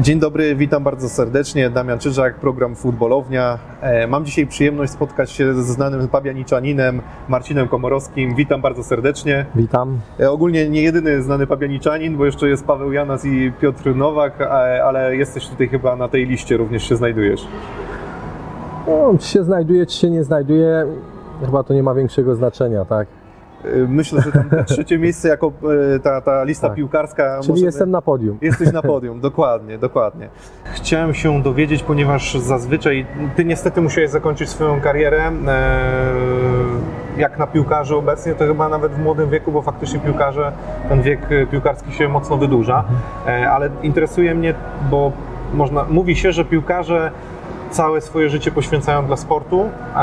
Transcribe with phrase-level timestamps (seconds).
[0.00, 1.70] Dzień dobry, witam bardzo serdecznie.
[1.70, 3.58] Damian Czyżak, program Futbolownia.
[3.80, 8.34] E, Mam dzisiaj przyjemność spotkać się ze znanym pabianiczaninem Marcinem Komorowskim.
[8.34, 9.46] Witam bardzo serdecznie.
[9.54, 9.98] Witam.
[10.20, 14.40] E, Ogólnie nie jedyny znany pabianiczanin, bo jeszcze jest Paweł Janas i Piotr Nowak,
[14.84, 17.46] ale jesteś tutaj chyba na tej liście, również się znajdujesz.
[18.86, 20.86] No, czy się znajduje, czy się nie znajduje,
[21.44, 23.08] chyba to nie ma większego znaczenia, tak?
[23.64, 25.52] E, Myślę, że tam trzecie miejsce jako
[25.96, 26.76] e, ta, ta lista Tak.
[26.76, 27.38] piłkarska.
[27.40, 28.38] Czyli możemy- jestem na podium.
[28.42, 30.28] Jesteś na podium, dokładnie, dokładnie.
[30.74, 35.22] Chciałem się dowiedzieć, ponieważ zazwyczaj ty niestety musiałeś zakończyć swoją karierę.
[35.28, 35.30] e,
[37.16, 40.52] Jak na piłkarzu obecnie, to chyba nawet w młodym wieku, bo faktycznie piłkarze,
[40.88, 41.20] ten wiek
[41.50, 42.84] piłkarski się mocno wydłuża.
[43.26, 44.54] E, Ale interesuje mnie,
[44.90, 45.12] bo
[45.54, 47.10] można, mówi się, że piłkarze
[47.70, 49.60] całe swoje życie poświęcają dla sportu
[49.96, 50.00] e,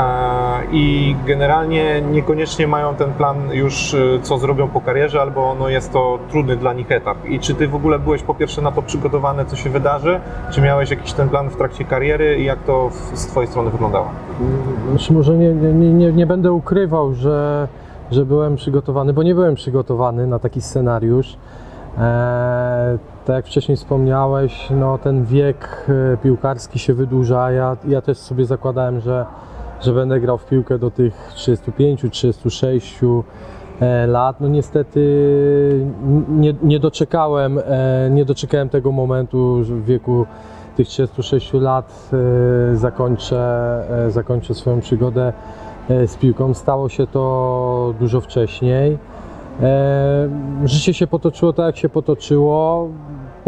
[0.72, 5.92] i generalnie niekoniecznie mają ten plan już, e, co zrobią po karierze, albo no jest
[5.92, 7.18] to trudny dla nich etap.
[7.28, 10.20] I czy ty w ogóle byłeś po pierwsze na to przygotowany, co się wydarzy?
[10.50, 14.06] Czy miałeś jakiś ten plan w trakcie kariery i jak to z twojej strony wyglądało?
[14.90, 17.68] Znaczy może nie, nie, nie, nie będę ukrywał, że,
[18.10, 21.36] że byłem przygotowany, bo nie byłem przygotowany na taki scenariusz.
[21.98, 22.98] Eee,
[23.28, 27.50] tak jak wcześniej wspomniałeś, no ten wiek e, piłkarski się wydłuża.
[27.50, 29.26] Ja, ja też sobie zakładałem, że,
[29.80, 33.00] że będę grał w piłkę do tych 35, 36
[33.80, 34.40] e, lat.
[34.40, 35.00] No niestety
[36.28, 40.26] nie, nie doczekałem, e, nie doczekałem tego momentu, że w wieku
[40.76, 42.10] tych 36 lat
[42.72, 45.32] e, zakończę, zakończę swoją przygodę
[46.06, 46.54] z piłką.
[46.54, 48.98] Stało się to dużo wcześniej.
[50.64, 52.88] Życie się potoczyło tak, jak się potoczyło.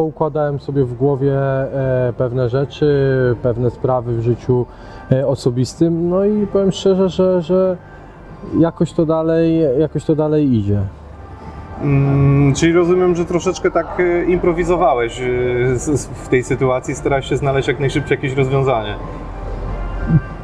[0.01, 2.87] Poukładałem sobie w głowie e, pewne rzeczy,
[3.43, 4.67] pewne sprawy w życiu
[5.13, 6.09] e, osobistym.
[6.09, 7.77] No i powiem szczerze, że, że
[8.59, 10.81] jakoś, to dalej, jakoś to dalej idzie.
[11.83, 15.21] Mm, czyli rozumiem, że troszeczkę tak e, improwizowałeś
[16.25, 18.95] w tej sytuacji, starałeś się znaleźć jak najszybciej jakieś rozwiązanie.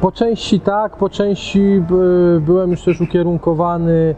[0.01, 1.81] Po części tak, po części
[2.41, 4.15] byłem już też ukierunkowany e,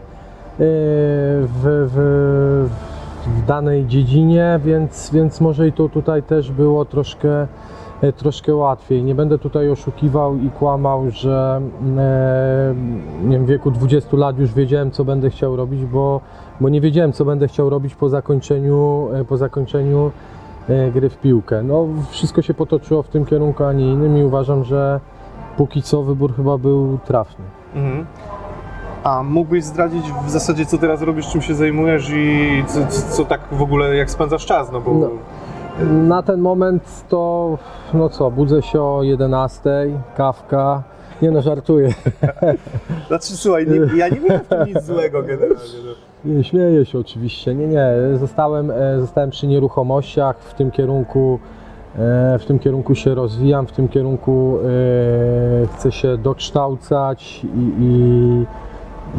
[0.58, 2.89] w, w,
[3.30, 7.46] w danej dziedzinie, więc, więc może i to tutaj też było troszkę,
[8.00, 9.02] e, troszkę łatwiej.
[9.02, 11.60] Nie będę tutaj oszukiwał i kłamał, że
[11.98, 12.74] e,
[13.24, 16.20] nie wiem, w wieku 20 lat już wiedziałem, co będę chciał robić, bo,
[16.60, 20.10] bo nie wiedziałem, co będę chciał robić po zakończeniu, e, po zakończeniu
[20.94, 21.62] gry w piłkę.
[21.62, 25.00] No, wszystko się potoczyło w tym kierunku, a nie innym i uważam, że
[25.56, 27.44] póki co wybór chyba był trafny.
[27.74, 28.06] Mhm.
[29.04, 33.40] A mógłbyś zdradzić w zasadzie, co teraz robisz, czym się zajmujesz i co, co, tak
[33.52, 34.94] w ogóle, jak spędzasz czas, no bo...
[34.94, 35.08] No.
[35.90, 37.58] Na ten moment to,
[37.94, 39.70] no co, budzę się o 11,
[40.16, 40.82] kawka.
[41.22, 41.88] Nie no, żartuję.
[43.08, 45.78] Znaczy, słuchaj, nie, ja nie widzę w tym nic złego generalnie.
[45.84, 45.92] No.
[46.24, 47.54] Nie, śmieję się oczywiście.
[47.54, 47.92] Nie, nie.
[48.14, 50.38] Zostałem, e, zostałem przy nieruchomościach.
[50.38, 51.38] W tym kierunku,
[51.98, 58.46] e, w tym kierunku się rozwijam, w tym kierunku e, chcę się dokształcać i, i,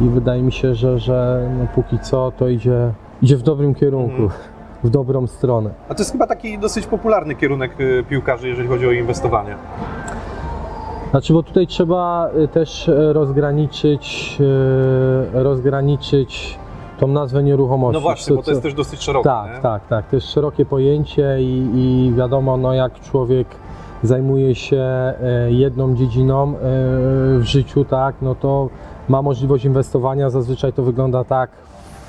[0.00, 2.92] i wydaje mi się, że, że no póki co to idzie,
[3.22, 4.40] idzie w dobrym kierunku, Mhm.
[4.84, 5.70] w dobrą stronę.
[5.88, 9.54] A to jest chyba taki dosyć popularny kierunek y, piłkarzy, jeżeli chodzi o inwestowanie.
[11.10, 14.38] Znaczy, bo tutaj trzeba y, też e, rozgraniczyć,
[15.32, 16.58] rozgraniczyć
[16.98, 17.94] tą nazwę nieruchomości.
[17.94, 19.24] No właśnie, bo to jest też dosyć szerokie.
[19.24, 19.62] Tak, nie?
[19.62, 20.06] tak, tak.
[20.08, 23.46] To jest szerokie pojęcie i, i wiadomo, no jak człowiek
[24.02, 25.14] zajmuje się e,
[25.48, 26.54] jedną dziedziną e,
[27.38, 28.68] w życiu, tak, no to
[29.08, 30.30] ma możliwość inwestowania.
[30.30, 31.50] Zazwyczaj to wygląda tak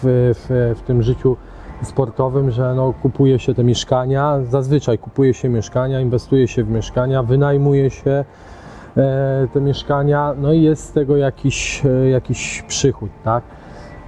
[0.04, 1.38] w, w, w tym życiu
[1.84, 7.24] sportowym, że no, kupuje się te mieszkania, zazwyczaj kupuje się mieszkania, inwestuje się w mieszkania,
[7.24, 8.26] wynajmuje się
[8.98, 13.44] e, te mieszkania, no i jest z tego jakiś, e, jakiś przychód, tak.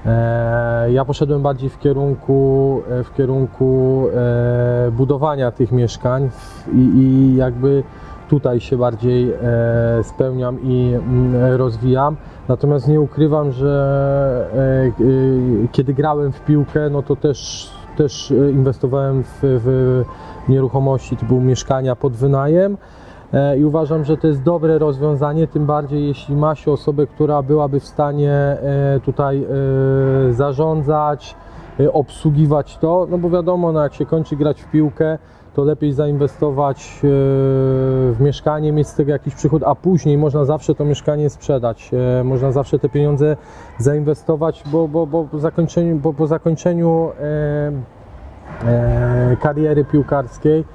[0.06, 4.07] E, Ja poszedłem bardziej w kierunku, e, w kierunku
[4.88, 6.29] e, budowania tych mieszkań
[6.73, 7.84] i, i jakby
[8.29, 12.16] tutaj się bardziej e, spełniam i mm, rozwijam.
[12.47, 15.03] Natomiast nie ukrywam, że e,
[15.63, 20.03] e, kiedy grałem w piłkę, no to też, też e, inwestowałem w, w
[20.50, 22.78] nieruchomości typu mieszkania pod wynajem.
[23.58, 27.79] I uważam, że to jest dobre rozwiązanie, tym bardziej jeśli ma się osobę, która byłaby
[27.79, 28.58] w stanie
[29.03, 29.47] tutaj
[30.31, 31.35] zarządzać,
[31.93, 35.17] obsługiwać to, no bo wiadomo, no jak się kończy grać w piłkę,
[35.55, 37.07] to lepiej zainwestować e,
[38.13, 42.23] w mieszkanie, mieć z tego jakiś przychód, a później można zawsze to mieszkanie sprzedać, e,
[42.23, 43.37] można zawsze te pieniądze
[43.78, 47.72] zainwestować, bo, bo, bo po zakończeniu, bo po zakończeniu e,
[49.41, 50.66] kariery piłkarskiej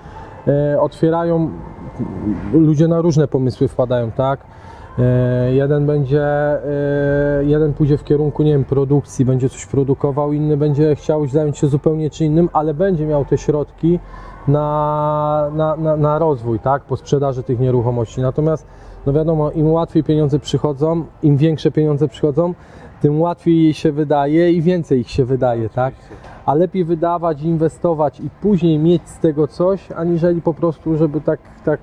[0.80, 1.50] otwierają
[2.52, 4.40] ludzie na różne pomysły wpadają, tak?
[5.50, 6.26] Jeden będzie,
[7.40, 11.66] jeden pójdzie w kierunku, nie wiem, produkcji, będzie coś produkował, inny będzie chciał zająć się
[11.66, 13.98] zupełnie czy innym, ale będzie miał te środki
[14.52, 18.20] na, na, na, na rozwój, tak, po sprzedaży tych nieruchomości.
[18.20, 18.66] Natomiast,
[19.06, 22.54] no wiadomo, im łatwiej pieniądze przychodzą, im większe pieniądze przychodzą,
[23.00, 25.94] tym łatwiej jej się wydaje i więcej ich się wydaje, tak?
[26.46, 31.40] A lepiej wydawać, inwestować i później mieć z tego coś, aniżeli po prostu, żeby tak,
[31.64, 31.80] tak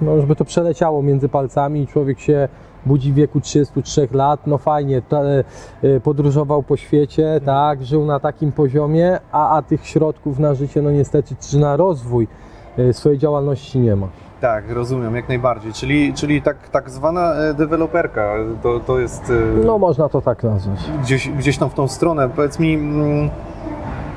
[0.00, 2.48] no, żeby to przeleciało między palcami i człowiek się
[2.86, 5.02] budzi w wieku 33 lat, no fajnie,
[5.82, 10.82] e, podróżował po świecie, tak, żył na takim poziomie, a, a tych środków na życie,
[10.82, 12.28] no niestety, czy na rozwój
[12.78, 14.08] e, swojej działalności nie ma.
[14.40, 15.72] Tak, rozumiem, jak najbardziej.
[15.72, 19.32] Czyli, czyli tak, tak zwana e, deweloperka, to, to jest
[19.64, 20.78] No można to tak nazwać.
[21.02, 22.28] gdzieś, gdzieś tam w tą stronę.
[22.28, 23.30] Powiedz mi, mm,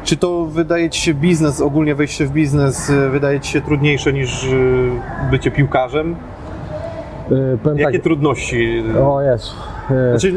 [0.03, 4.47] czy to wydaje Ci się biznes, ogólnie wejście w biznes, wydaje Ci się trudniejsze niż
[5.31, 6.15] bycie piłkarzem?
[7.31, 8.83] E, Jakie tak, trudności?
[9.03, 9.51] o Jezu,
[9.91, 10.33] e, Znaczy,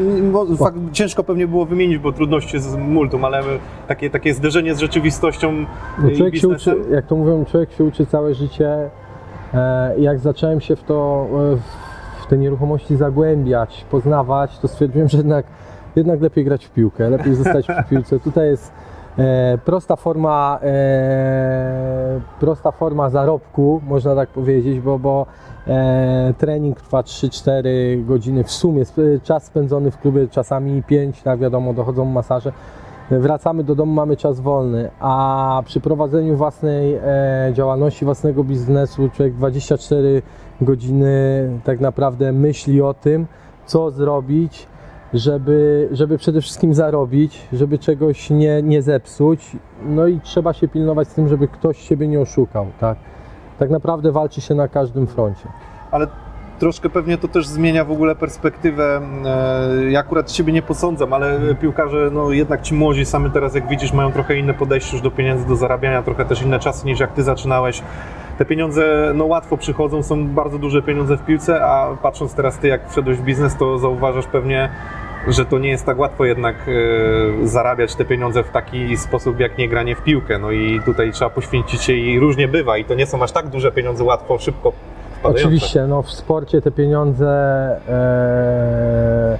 [0.57, 3.41] fakt, ciężko pewnie było wymienić, bo trudności jest multum, ale
[3.87, 5.65] takie, takie zderzenie z rzeczywistością
[6.03, 8.89] No człowiek się uczy, jak to mówią, człowiek się uczy całe życie.
[9.53, 11.27] E, Jak zacząłem się w to,
[12.23, 15.45] w te nieruchomości zagłębiać, poznawać, to stwierdziłem, że jednak,
[15.95, 18.19] jednak lepiej grać w piłkę, lepiej zostać przy piłce.
[18.29, 18.71] Tutaj jest
[19.65, 25.25] prosta forma, e, prosta forma zarobku, można tak powiedzieć, bo, bo
[25.67, 28.83] e, trening trwa 3-4 godziny w sumie,
[29.23, 32.51] czas spędzony w klubie czasami 5, tak wiadomo, dochodzą masaże.
[33.11, 37.01] Wracamy do domu, mamy czas wolny, a przy prowadzeniu własnej e,
[37.53, 40.21] działalności, własnego biznesu, człowiek 24
[40.61, 43.27] godziny tak naprawdę myśli o tym,
[43.65, 44.67] co zrobić,
[45.13, 49.51] żeby, żeby przede wszystkim zarobić, żeby czegoś nie, nie zepsuć.
[49.85, 52.67] No i trzeba się pilnować z tym, żeby ktoś siebie nie oszukał.
[52.79, 52.97] Tak,
[53.59, 55.47] tak naprawdę walczy się na każdym froncie.
[55.91, 56.07] ale
[56.59, 59.01] troszkę pewnie to też zmienia w ogóle perspektywę.
[59.25, 63.67] E, Ja akurat Ciebie nie posądzam, ale piłkarze, no jednak ci młodzi sami teraz, jak
[63.67, 66.99] widzisz, mają trochę inne podejście już do pieniędzy, do zarabiania, trochę też inne czasy niż
[66.99, 67.81] jak Ty zaczynałeś.
[68.37, 72.67] Te pieniądze no łatwo przychodzą, są bardzo duże pieniądze w piłce, a patrząc teraz Ty,
[72.67, 74.69] jak wszedłeś w biznes, to zauważasz pewnie,
[75.27, 79.57] że to nie jest tak łatwo jednak e, zarabiać te pieniądze w taki sposób, jak
[79.57, 80.39] nie granie w piłkę.
[80.39, 83.47] No i tutaj trzeba poświęcić się i różnie bywa i to nie są aż tak
[83.47, 84.73] duże pieniądze łatwo, szybko.
[85.23, 87.27] Oczywiście, no w sporcie te pieniądze
[87.89, 89.37] e,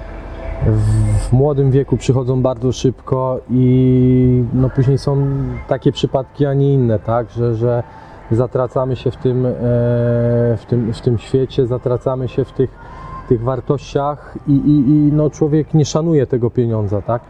[0.66, 5.26] w, w młodym wieku przychodzą bardzo szybko i no później są
[5.68, 7.82] takie przypadki, a nie inne, tak, że, że
[8.30, 9.52] zatracamy się w tym, e,
[10.56, 12.70] w tym, w tym świecie, zatracamy się w tych,
[13.28, 17.22] tych wartościach i, i, i no człowiek nie szanuje tego pieniądza, tak.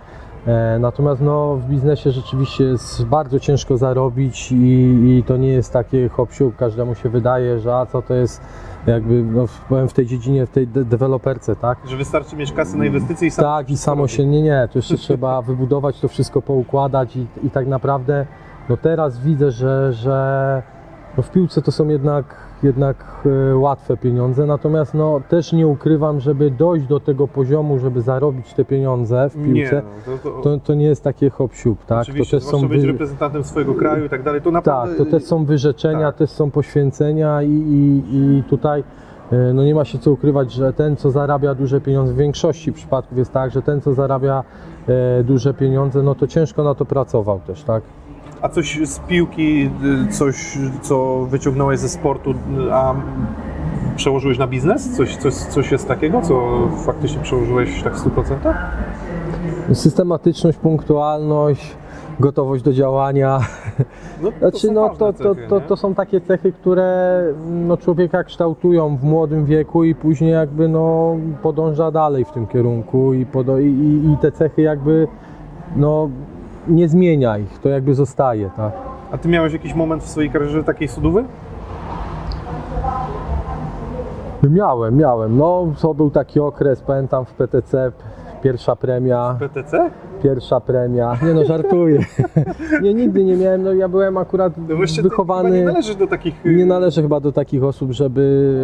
[0.47, 4.57] E, Natomiast no, w biznesie rzeczywiście jest bardzo ciężko zarobić i,
[5.19, 8.41] i to nie jest takie hop siup, każdemu się wydaje, że a co to jest
[8.87, 11.79] jakby no, powiem w tej dziedzinie, w tej de- deweloperce, tak?
[11.87, 14.79] Że wystarczy mieć kasę na inwestycje i sam Tak, i samo się, nie, nie, to
[14.79, 18.27] jeszcze trzeba wybudować, to wszystko poukładać i, i tak naprawdę,
[18.69, 20.63] no teraz widzę, że, że
[21.17, 22.25] no w piłce to są jednak,
[22.63, 22.97] jednak
[23.53, 28.55] e, łatwe pieniądze, natomiast no też nie ukrywam, żeby dojść do tego poziomu, żeby zarobić
[28.55, 31.53] te pieniądze w Nie, piłce, no, to, to, to, to nie jest takie hop
[31.87, 32.03] tak?
[32.03, 34.97] oczywiście, to też zwłaszcza być wy- reprezentantem swojego kraju i tak dalej, to naprawdę...
[34.97, 36.17] tak, to też są wyrzeczenia, tak.
[36.17, 38.85] też są poświęcenia i, i, i tutaj
[39.33, 42.73] e, no nie ma się co ukrywać, że ten, co zarabia duże pieniądze, w większości
[42.73, 44.45] przypadków jest tak, że ten, co zarabia
[44.89, 47.83] e, duże pieniądze, no to ciężko na to pracował też, tak?
[48.45, 49.71] A coś z piłki,
[50.09, 52.35] y, coś, co wyciągnąłeś ze sportu,
[52.73, 52.95] a
[53.97, 54.97] przełożyłeś na biznes?
[54.97, 56.43] Coś, coś, coś jest takiego, co
[56.87, 58.55] faktycznie przełożyłeś tak w 100%?
[59.73, 61.77] Systematyczność, punktualność,
[62.21, 63.41] gotowość do działania.
[64.23, 67.21] No, to Znaczy, są no to, to, cechy, to, to są takie cechy, które
[67.51, 73.15] no, człowieka kształtują w młodym wieku i później jakby no, podąża dalej w tym kierunku
[73.15, 75.09] i, podo- i, i te cechy jakby
[75.77, 76.09] no,
[76.69, 78.73] nie zmienia ich, to jakby zostaje, tak.
[79.13, 81.25] A ty miałeś jakiś moment w swojej karierze takiej sudówy?
[84.51, 85.39] Miałem, miałem.
[85.39, 87.93] No, to był taki okres, pamiętam w PTC,
[88.43, 89.91] pierwsza premia, PTC?
[90.25, 91.17] Pierwsza premia.
[91.27, 91.99] Nie no, żartuję.
[92.83, 95.51] nie, nigdy nie miałem, no ja byłem akurat No właśnie wychowany...
[95.51, 96.47] nie należysz do takich...
[96.47, 98.55] y, Nie należę chyba do takich osób, żeby,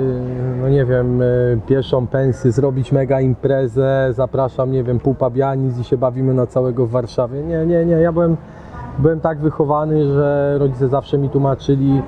[0.62, 5.84] no nie wiem, y, pierwszą pensję zrobić mega imprezę, zapraszam, nie wiem, pół pabianic i
[5.84, 7.42] się bawimy na całego w Warszawie.
[7.42, 8.36] Nie, nie, nie, ja byłem,
[8.98, 12.02] byłem tak wychowany, że rodzice zawsze mi tłumaczyli,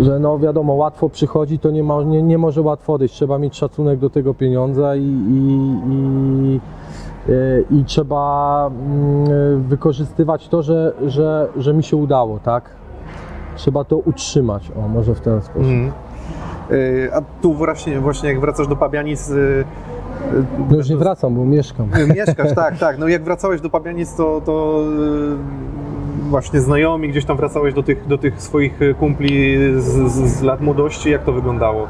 [0.00, 3.56] że no wiadomo, łatwo przychodzi, to nie, ma, nie, nie może łatwo odejść, trzeba mieć
[3.56, 6.60] szacunek do tego pieniądza i, i, i,
[7.28, 12.70] y, i trzeba mm, wykorzystywać to, że, że, że mi się udało, tak?
[13.56, 15.72] Trzeba to utrzymać, o może w ten sposób.
[16.70, 19.30] Y, A tu właśnie, właśnie jak wracasz do Pabianic,
[20.70, 21.88] No już nie wracam, bo mieszkam.
[22.16, 22.98] Mieszkasz, tak, tak.
[22.98, 24.84] No jak wracałeś do Pabianic, to, to
[26.28, 31.10] właśnie znajomi, gdzieś tam wracałeś do tych, do tych swoich kumpli z, z, lat młodości,
[31.10, 31.86] jak to wyglądało?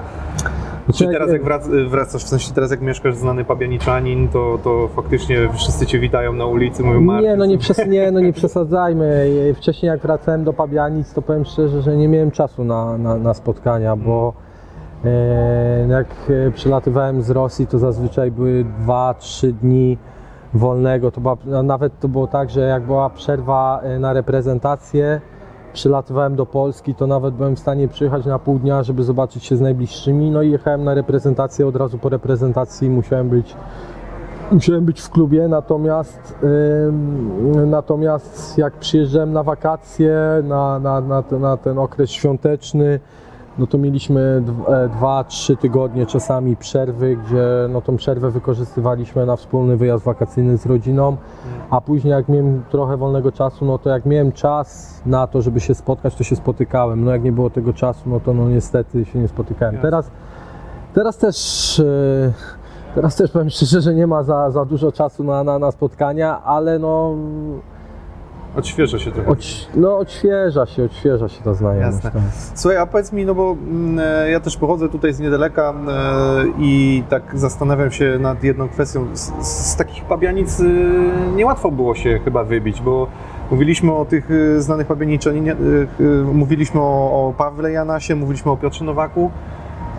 [0.87, 4.89] Czy Znaczy, teraz jak wrac- wracasz, w sensie teraz jak mieszkasz znany pabianiczanin, to, to
[4.97, 7.31] faktycznie wszyscy Cię witają na ulicy, mówią Marcin.
[7.31, 9.27] Nie, no nie, przes- nie, no nie przesadzajmy.
[9.57, 13.35] Wcześniej jak wracałem do Pabianic, to powiem szczerze, że nie miałem czasu na, na, na
[13.35, 14.33] spotkania, bo
[15.05, 16.07] e, jak
[16.47, 19.99] e, przylatywałem z Rosji, to zazwyczaj były 2-3 dni
[20.55, 21.11] wolnego.
[21.11, 25.21] To była, no, nawet to było tak, że jak była przerwa e, na reprezentację,
[25.73, 29.57] przylatywałem do Polski, to nawet byłem w stanie przyjechać na pół dnia, żeby zobaczyć się
[29.57, 30.31] z najbliższymi.
[30.31, 33.57] No i jechałem na reprezentację, od razu po reprezentacji musiałem być
[34.53, 36.35] Musiałem być w klubie, natomiast,
[36.89, 40.15] ym, natomiast jak przyjeżdżałem na wakacje,
[40.45, 43.01] na, na, na, na ten okres świąteczny,
[43.59, 49.27] no to mieliśmy dw- e, dwa, trzy tygodnie czasami przerwy, gdzie no tą przerwę wykorzystywaliśmy
[49.27, 51.17] na wspólny wyjazd wakacyjny z rodziną,
[51.71, 55.61] a później jak miałem trochę wolnego czasu, no to jak miałem czas na to, żeby
[55.61, 57.05] się spotkać, to się spotykałem.
[57.05, 59.75] No jak nie było tego czasu, no to no niestety się nie spotykałem.
[59.75, 59.87] Jasne.
[59.91, 60.11] Teraz,
[60.95, 61.81] teraz też...
[61.81, 62.33] e,
[62.95, 66.43] Teraz też powiem szczerze, że nie ma za, za dużo czasu na, na, na spotkania,
[66.45, 67.15] ale no,
[68.59, 69.31] Odświeża się trochę.
[69.31, 71.95] odś, no odświeża się, odświeża się ta znajomość.
[71.95, 72.11] Jasne.
[72.11, 72.23] tak.
[72.55, 76.45] Słuchaj, a powiedz mi, no bo mm, e, ja też pochodzę tutaj z niedaleka e,
[76.59, 79.07] i tak zastanawiam się nad jedną kwestią.
[79.13, 80.65] Z, z takich pabianic e,
[81.37, 83.07] niełatwo było się chyba wybić, bo
[83.51, 88.57] mówiliśmy o tych e, znanych pabianiczaninie, e, e, mówiliśmy o, o Pawle Janasie, mówiliśmy o
[88.57, 89.31] Piotrze Nowaku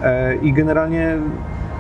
[0.04, 1.18] e, i generalnie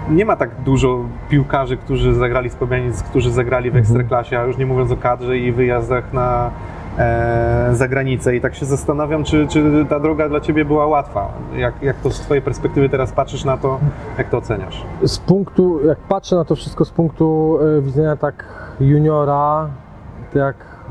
[0.09, 0.99] nie ma tak dużo
[1.29, 3.83] piłkarzy, którzy zagrali z Pabianic, którzy zagrali w Mhm.
[3.83, 6.51] Ekstraklasie, a już nie mówiąc o kadrze i wyjazdach na
[6.97, 11.27] e, za granicę i tak się zastanawiam, czy, czy ta droga dla Ciebie była łatwa.
[11.55, 13.79] Jak, jak to z Twojej perspektywy teraz patrzysz na to,
[14.17, 14.85] jak to oceniasz?
[15.03, 18.45] Z punktu, jak patrzę na to wszystko z punktu e, widzenia tak
[18.79, 19.69] juniora,
[20.35, 20.89] jak e,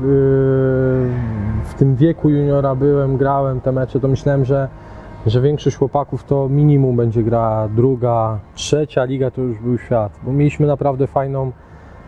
[1.63, 4.67] w tym wieku juniora byłem, grałem te mecze, to myślałem, że,
[5.25, 10.31] że większość chłopaków to minimum będzie gra druga, trzecia liga to już był świat, bo
[10.31, 11.51] mieliśmy naprawdę fajną,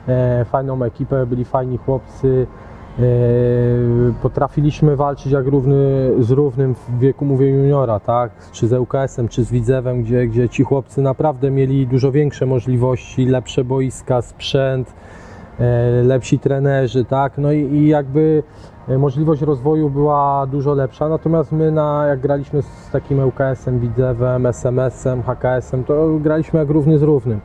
[0.07, 2.47] e, fajną ekipę, byli fajni chłopcy.
[2.99, 3.03] E,
[4.21, 8.31] potrafiliśmy walczyć jak równy z równym w wieku mówię juniora, tak?
[8.51, 13.25] Czy z ŁKS-em, czy z Widzewem, gdzie, gdzie ci chłopcy naprawdę mieli dużo większe możliwości,
[13.25, 14.93] lepsze boiska, sprzęt,
[15.59, 17.37] e, lepsi trenerzy, tak?
[17.37, 18.43] No i, i jakby
[18.87, 25.23] możliwość rozwoju była dużo lepsza, natomiast my na, jak graliśmy z takim ŁKS-em, Widzewem, SMS-em,
[25.23, 27.39] HKS-em, to graliśmy jak równy z równym.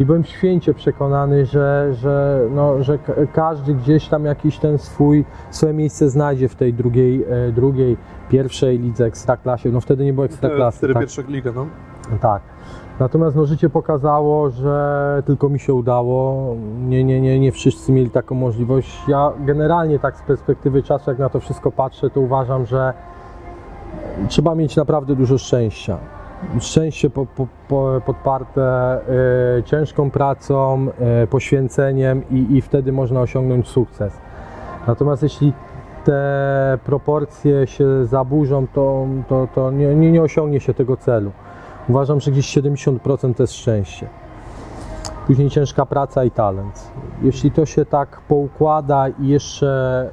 [0.00, 5.24] I byłem święcie przekonany, że, że, no, że ka- każdy gdzieś tam jakiś ten swój,
[5.50, 7.96] swoje miejsce znajdzie w tej drugiej, e, drugiej
[8.28, 9.70] pierwszej lidze ekstraklasie.
[9.70, 10.78] No wtedy nie było ekstraklasy.
[10.78, 11.02] Wtedy tak?
[11.02, 11.66] pierwsza liga, no.
[12.20, 12.42] Tak.
[13.00, 16.54] Natomiast no, życie pokazało, że tylko mi się udało.
[16.88, 19.08] Nie, nie, nie, nie wszyscy mieli taką możliwość.
[19.08, 22.92] Ja generalnie tak z perspektywy czasu, jak na to wszystko patrzę, to uważam, że
[24.28, 25.98] trzeba mieć naprawdę dużo szczęścia.
[26.60, 28.98] Szczęście po, po, po, podparte
[29.58, 30.86] y, ciężką pracą,
[31.24, 34.18] y, poświęceniem i, i wtedy można osiągnąć sukces.
[34.86, 35.52] Natomiast jeśli
[36.04, 41.30] te proporcje się zaburzą, to, to, to nie, nie, nie osiągnie się tego celu.
[41.88, 44.08] Uważam, że gdzieś 70% to jest szczęście.
[45.26, 46.90] Później ciężka praca i talent.
[47.22, 50.10] Jeśli to się tak poukłada i jeszcze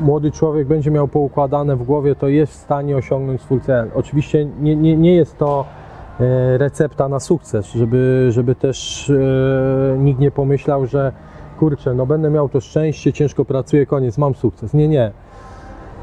[0.00, 3.90] młody człowiek będzie miał poukładane w głowie, to jest w stanie osiągnąć swój cel.
[3.94, 5.64] Oczywiście nie, nie, nie jest to
[6.20, 11.12] e, recepta na sukces, żeby, żeby też e, nikt nie pomyślał, że
[11.58, 14.74] kurczę, no będę miał to szczęście, ciężko pracuję, koniec, mam sukces.
[14.74, 15.12] Nie, nie.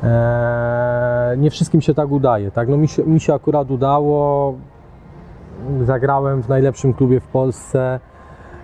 [0.04, 2.70] Eee, nie wszystkim się tak udaje, tak?
[2.70, 4.54] No mi się, mi się akurat udało.
[5.84, 8.00] Zagrałem w najlepszym klubie w Polsce.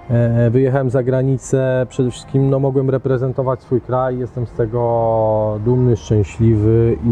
[0.10, 5.98] E, Wyjechałem za granicę, przede wszystkim no, mogłem reprezentować swój kraj, jestem z tego dumny,
[5.98, 7.10] szczęśliwy i,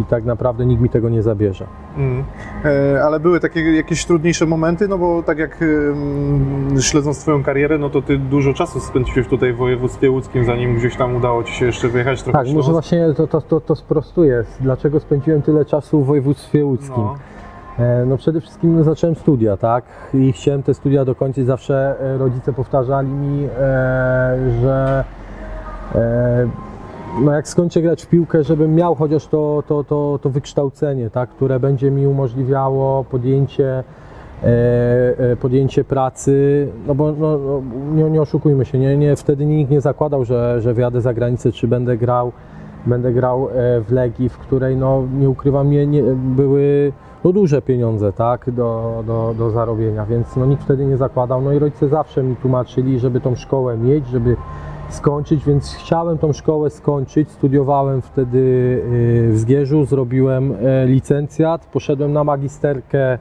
[0.00, 1.66] i tak naprawdę nikt mi tego nie zabierze.
[1.96, 2.24] Mm.
[2.64, 5.64] E, ale były takie jakieś trudniejsze momenty, no bo tak jak
[6.80, 10.96] śledząc Twoją karierę, no to Ty dużo czasu spędziłeś tutaj w województwie łódzkim, zanim gdzieś
[10.96, 14.44] tam udało Ci się jeszcze wyjechać trochę Tak, może właśnie to, to, to, to sprostuję.
[14.60, 17.04] Dlaczego spędziłem tyle czasu w województwie łódzkim?
[17.04, 17.14] No.
[17.78, 19.84] E, No przede wszystkim zacząłem studia, tak?
[20.14, 21.46] I chciałem te studia dokończyć.
[21.46, 23.48] Zawsze e, rodzice powtarzali mi, e,
[24.62, 25.04] że
[27.20, 31.30] no jak skończę grać w piłkę, żebym miał chociaż to, to, to, to wykształcenie, tak?
[31.30, 33.84] które będzie mi umożliwiało podjęcie,
[35.40, 37.62] podjęcie pracy, no bo no, no,
[37.94, 41.52] nie, nie oszukujmy się, nie, nie, wtedy nikt nie zakładał, że, że wyjadę za granicę,
[41.52, 42.32] czy będę grał,
[42.86, 43.48] będę grał
[43.86, 46.02] w Legii, w której no, nie ukrywam, nie, nie,
[46.36, 46.92] były
[47.24, 51.42] no, duże pieniądze tak, do, do, do zarobienia, więc no, nikt wtedy nie zakładał.
[51.42, 54.36] No i rodzice zawsze mi tłumaczyli, żeby tą szkołę mieć, żeby
[54.88, 57.30] skończyć, więc chciałem tą szkołę skończyć.
[57.30, 63.18] Studiowałem wtedy y, w Zgierzu, zrobiłem e, licencjat, poszedłem na magisterkę e,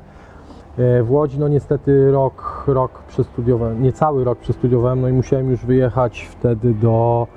[1.04, 1.40] w Łodzi.
[1.40, 6.74] No niestety rok, rok przestudiowałem, nie cały rok przestudiowałem, no i musiałem już wyjechać wtedy
[6.74, 7.28] do,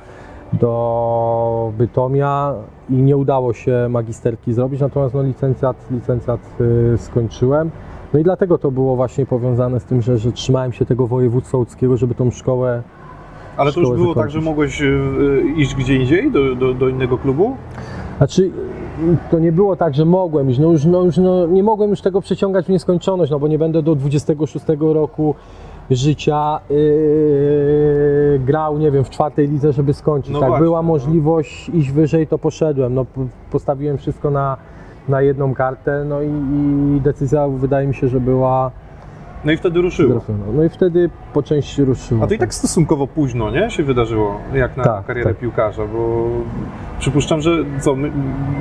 [0.52, 2.54] do Bytomia
[2.90, 6.40] i nie udało się magisterki zrobić, natomiast no licencjat, licencjat
[6.95, 7.71] y, skończyłem.
[8.12, 11.59] No i dlatego to było właśnie powiązane z tym, że, że trzymałem się tego województwa
[11.59, 12.83] łódzkiego, żeby tą szkołę
[13.57, 14.35] Ale to już było tak, zakończyć.
[14.35, 17.57] że mogłeś y, y, iść gdzie indziej, do, do, do innego klubu?
[18.19, 18.50] Znaczy,
[19.30, 20.59] to nie było tak, że mogłem iść.
[20.59, 23.59] No już, no już no, nie mogłem już tego przeciągać w nieskończoność, no bo nie
[23.59, 25.35] będę do 26 roku
[25.90, 30.32] życia yy, grał, nie wiem, w czwartej lidze, żeby skończyć.
[30.32, 30.88] No tak, właśnie, była no.
[30.88, 32.94] możliwość iść wyżej, to poszedłem.
[32.94, 33.06] No,
[33.50, 34.56] postawiłem wszystko na,
[35.09, 36.28] na jedną kartę, no i,
[36.97, 38.70] i decyzja wydaje mi się, że była
[39.44, 40.12] No i wtedy ruszyło.
[40.12, 40.44] trafiona.
[40.54, 42.25] No i wtedy po części ruszyło.
[42.25, 43.70] A to i tak stosunkowo późno, nie?
[43.70, 45.38] Się wydarzyło, jak na Tak, karierę tak.
[45.38, 46.28] piłkarza, bo
[46.99, 48.11] przypuszczam, że co, my,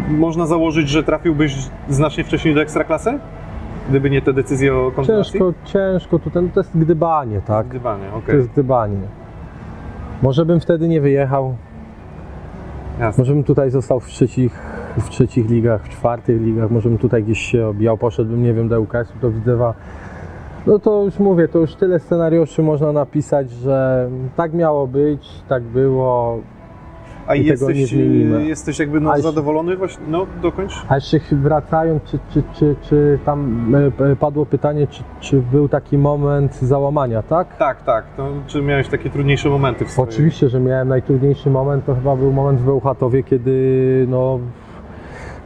[0.09, 1.55] można założyć, że trafiłbyś
[1.89, 3.19] znacznie wcześniej do Ekstraklasy?
[3.89, 5.31] Gdyby nie te decyzje o kontynuacji?
[5.31, 7.67] Ciężko, ciężko tutaj, no to jest gdybanie, tak?
[7.67, 8.97] Gdybanie, To okej, jest gdybanie.
[10.21, 11.55] Może bym wtedy nie wyjechał,
[12.99, 13.21] jasne.
[13.21, 14.53] może bym tutaj został w trzecich,
[14.97, 18.67] w trzecich ligach, w czwartych ligach, może bym tutaj gdzieś się obijał, poszedłbym, nie wiem,
[18.67, 19.73] do UKS-u, do Widzewa.
[20.67, 25.63] No to już mówię, to już tyle scenariuszy można napisać, że tak miało być, tak
[25.63, 26.39] było.
[27.29, 28.45] A i tego nie jesteś, zmienimy.
[28.45, 30.03] jesteś jakby no, zadowolony właśnie?
[30.07, 30.73] No, dokończ.
[30.87, 35.69] A jeszcze wracając, czy, czy, czy, czy tam e, e, padło pytanie, czy, czy był
[35.69, 37.57] taki moment załamania, tak?
[37.57, 38.05] Tak, tak.
[38.17, 40.09] To, czy miałeś takie trudniejsze momenty w swojej...
[40.09, 44.39] Oczywiście, że miałem najtrudniejszy moment, to chyba był moment w Bełchatowie, kiedy no,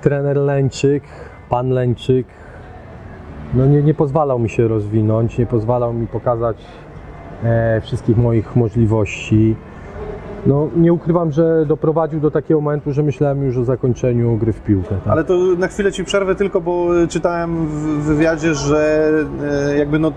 [0.01, 1.03] trener Lęczyk,
[1.49, 2.27] pan Lęczyk,
[3.53, 6.57] no nie, nie pozwalał mi się rozwinąć, nie pozwalał mi pokazać
[7.43, 9.55] e, wszystkich moich możliwości.
[10.45, 14.61] No, nie ukrywam, że doprowadził do takiego momentu, że myślałem już o zakończeniu gry w
[14.61, 14.95] piłkę.
[15.03, 15.07] Tak?
[15.07, 19.09] Ale to na chwilę Ci przerwę tylko, bo e, czytałem w wywiadzie, że
[19.71, 20.11] e, jakby no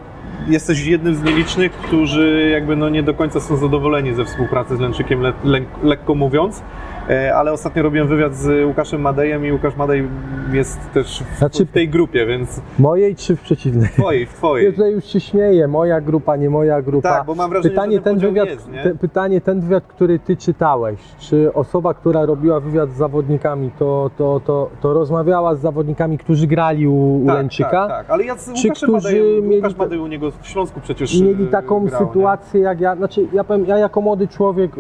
[0.48, 4.80] jesteś jednym z nielicznych, którzy jakby no nie do końca są zadowoleni ze współpracy z
[4.80, 6.62] Lęczykiem, le, le, lekko mówiąc.
[7.10, 10.08] E, Ale ostatnio robiłem wywiad z Łukaszem Madejem i Łukasz Madej
[10.52, 13.88] jest też w, Znaczy- w tej grupie, więc Mojej czy w przeciwnej?
[13.88, 14.72] w Twojej, w Ja Twojej.
[14.72, 17.08] tutaj już się śmieję, moja grupa, nie moja grupa.
[17.08, 18.82] Tak, bo mam wrażenie, pytanie, że ten wywiad, jest, nie?
[18.82, 24.10] te, pytanie, ten wywiad, który ty czytałeś, czy osoba, która robiła wywiad z zawodnikami, to,
[24.18, 27.70] to, to, to rozmawiała z zawodnikami, którzy grali u, Tak, Lęczyka?
[27.70, 28.10] tak, tak.
[28.10, 31.20] Ale ja z Czy Łukaszem którzy Madejem, mieli Łukasz Madej u niego w Śląsku przecież
[31.20, 32.06] mieli e, taką grał, nie?
[32.06, 34.70] sytuację jak ja, znaczy ja powiem, ja jako młody człowiek,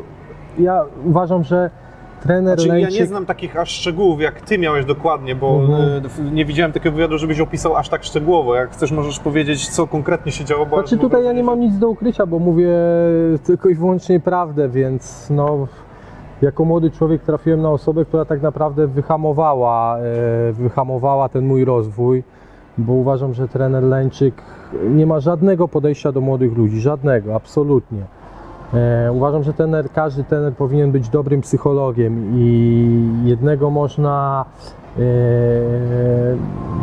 [0.58, 1.70] ja uważam, że
[2.26, 6.02] trener Znaczy, ja nie znam takich aż szczegółów, jak ty miałeś dokładnie, bo Mhm.
[6.28, 8.54] e, nie widziałem takiego wywiadu, żebyś opisał aż tak szczegółowo.
[8.54, 10.66] Jak chcesz, możesz powiedzieć, co konkretnie się działo.
[10.66, 12.68] Bo Znaczy tutaj ja nie mam nic do ukrycia, bo mówię
[13.44, 15.66] tylko i wyłącznie prawdę, więc no
[16.42, 22.22] jako młody człowiek trafiłem na osobę, która tak naprawdę wyhamowała, e, wyhamowała ten mój rozwój,
[22.78, 24.34] bo uważam, że trener Lęczyk
[24.90, 28.02] nie ma żadnego podejścia do młodych ludzi, żadnego, absolutnie.
[28.74, 34.44] E, uważam, że trener, każdy trener powinien być dobrym psychologiem i jednego można,
[34.98, 35.00] e,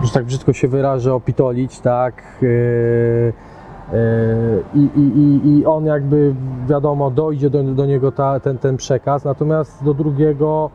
[0.03, 2.23] że tak brzydko się wyrażę, opitolić, tak?
[2.43, 3.53] E,
[4.75, 6.35] i, i, I on jakby,
[6.67, 10.69] wiadomo, dojdzie do, do niego ta, ten, ten przekaz, natomiast do drugiego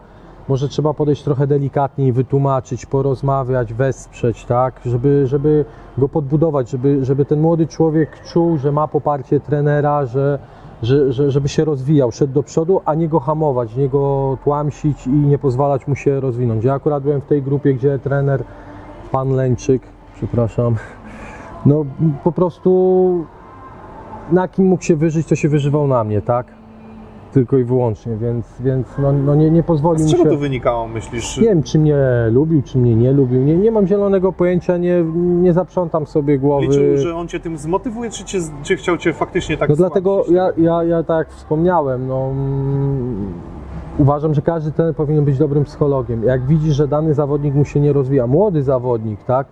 [0.48, 5.64] może trzeba podejść trochę delikatniej, wytłumaczyć, porozmawiać, wesprzeć, tak, żeby, żeby
[5.98, 10.38] go podbudować, żeby, żeby ten młody człowiek czuł, że ma poparcie trenera, że,
[10.82, 15.06] że, że, żeby się rozwijał, szedł do przodu, a nie go hamować, nie go tłamsić
[15.06, 16.64] i nie pozwalać mu się rozwinąć.
[16.64, 18.44] Ja akurat byłem w tej grupie, gdzie trener,
[19.12, 19.82] pan Lęczyk,
[20.16, 20.76] przepraszam,
[21.66, 21.84] no
[22.24, 23.24] po prostu
[24.32, 26.57] na kim mógł się wyżyć, to się wyżywał na mnie, tak?
[27.32, 30.30] Tylko i wyłącznie, więc, więc no, no nie, nie pozwolił z mi czego się...
[30.30, 31.38] to wynikało, myślisz?
[31.38, 31.96] Nie wiem, czy mnie
[32.30, 33.42] lubił, czy mnie nie lubił.
[33.42, 36.66] Nie, nie mam zielonego pojęcia, nie, nie zaprzątam sobie głowy.
[36.66, 40.24] Liczył, że on cię tym zmotywuje, czy, cię, czy chciał cię faktycznie tak No dlatego
[40.30, 43.32] ja, ja, ja tak wspomniałem, no, mm,
[43.98, 46.24] uważam, że każdy trener powinien być dobrym psychologiem.
[46.24, 49.46] Jak widzi, że dany zawodnik mu się nie rozwija, młody zawodnik, tak,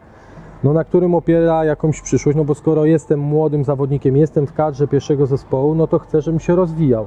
[0.64, 4.88] no, na którym opiera jakąś przyszłość, no bo skoro jestem młodym zawodnikiem, jestem w kadrze
[4.88, 7.06] pierwszego zespołu, no to chcę, żebym się rozwijał.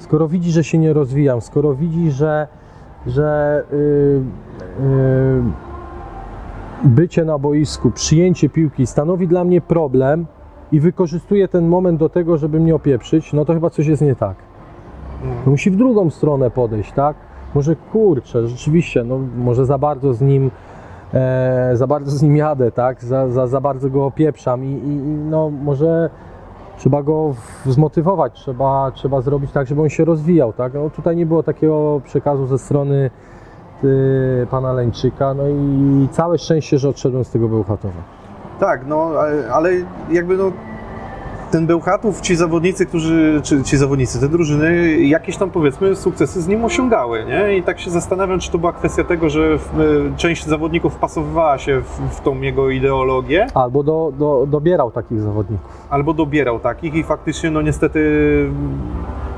[0.00, 2.48] Skoro widzi, że się nie rozwijam, skoro widzi, że,
[3.06, 4.22] że yy,
[4.86, 5.42] yy,
[6.84, 10.26] bycie na boisku, przyjęcie piłki stanowi dla mnie problem
[10.72, 14.16] i wykorzystuje ten moment do tego, żeby mnie opieprzyć, no to chyba coś jest nie
[14.16, 14.36] tak.
[15.22, 15.34] Mm.
[15.46, 17.16] No musi w drugą stronę podejść, tak?
[17.54, 20.50] Może kurczę, rzeczywiście, no może za bardzo z nim
[21.14, 23.04] e, za bardzo z nim jadę, tak?
[23.04, 26.10] Za, za, za bardzo go opieprzam i, i, i no może
[26.80, 27.34] trzeba go
[27.66, 30.74] zmotywować, trzeba, trzeba zrobić tak, żeby on się rozwijał, tak?
[30.74, 33.10] No, tutaj nie było takiego przekazu ze strony
[33.84, 38.00] y, pana Leńczyka, no i całe szczęście, że odszedłem z tego Bełchatowa.
[38.60, 39.70] Tak, no ale- ale
[40.10, 40.44] jakby no
[41.50, 46.48] ten Bełchatów, ci zawodnicy, którzy, czy ci zawodnicy, te drużyny, jakieś tam powiedzmy sukcesy z
[46.48, 47.56] nim osiągały, nie?
[47.56, 51.58] I tak się zastanawiam, czy to była kwestia tego, że w, e, część zawodników wpasowywała
[51.58, 55.86] się w, w tą jego ideologię, Albo do, do, dobierał takich zawodników.
[55.90, 58.00] albo dobierał takich i faktycznie, no niestety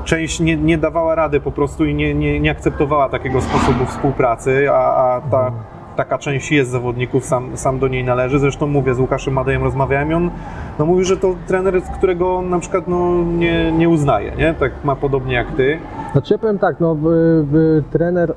[0.03, 4.71] część nie, nie dawała rady po prostu i nie, nie, nie akceptowała takiego sposobu współpracy,
[4.71, 5.51] a, a ta,
[5.95, 8.39] taka część jest zawodników, sam, sam do niej należy.
[8.39, 10.31] Zresztą mówię, z Łukaszem Madejem rozmawiałem i on
[10.79, 14.53] no, mówił, że to trener, którego on na przykład no, nie, nie uznaje, nie?
[14.53, 15.79] Tak ma podobnie jak ty.
[16.11, 18.33] Znaczy ja powiem tak, no y, y, trener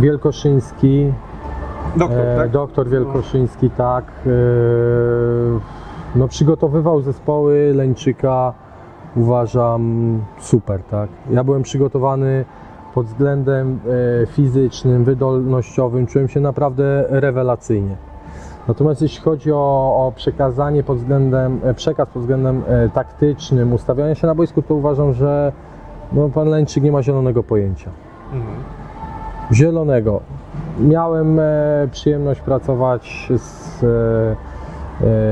[0.00, 1.12] Wielkoszyński,
[1.96, 2.50] Doktor, e, tak?
[2.50, 4.30] doktor Wielkoszyński, tak, e,
[6.16, 8.52] no przygotowywał zespoły Leńczyka,
[9.16, 11.10] uważam super, tak.
[11.30, 12.44] Ja byłem przygotowany
[12.94, 13.80] pod względem
[14.22, 17.96] e, fizycznym, wydolnościowym, czułem się naprawdę rewelacyjnie.
[18.68, 19.56] Natomiast jeśli chodzi o,
[20.06, 24.74] o przekazanie pod względem, e, przekaz pod względem e, taktycznym, ustawiania się na boisku, to
[24.74, 25.52] uważam, że
[26.12, 27.90] no, pan Leńczyk nie ma zielonego pojęcia.
[28.32, 28.56] Mhm.
[29.52, 30.20] Zielonego.
[30.80, 31.40] Miałem
[31.90, 33.84] przyjemność pracować z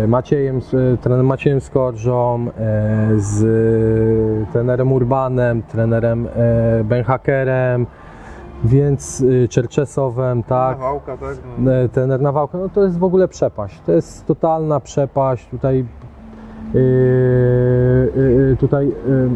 [0.08, 6.28] Maciejem, z e, trenerem Maciejem Skorżą, e, z e, trenerem Urbanem, trenerem
[6.84, 7.86] Benhakerem,
[8.64, 10.78] więc Czerczesowem, tak.
[10.78, 11.36] Nawałka, tak?
[11.58, 11.70] No.
[11.92, 13.80] Trener Nawałka, no to jest w ogóle przepaść.
[13.86, 15.48] To jest totalna przepaść.
[15.48, 15.84] Tutaj,
[16.74, 19.30] yy, tutaj yy,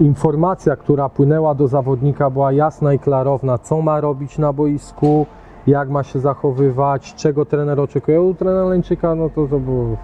[0.00, 5.26] informacja, która płynęła do zawodnika była jasna i klarowna, co ma robić na boisku,
[5.66, 8.22] jak ma się zachowywać, czego trener oczekuje.
[8.22, 9.96] U trenera Leńczyka, no to to było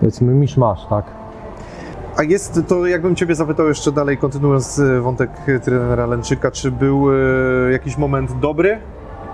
[0.00, 1.04] powiedzmy misz-masz, tak?
[2.16, 5.30] A jest to, jakbym Ciebie zapytał jeszcze dalej, kontynuując e, wątek
[5.64, 8.78] trenera Lęczyka, czy był e, jakiś moment dobry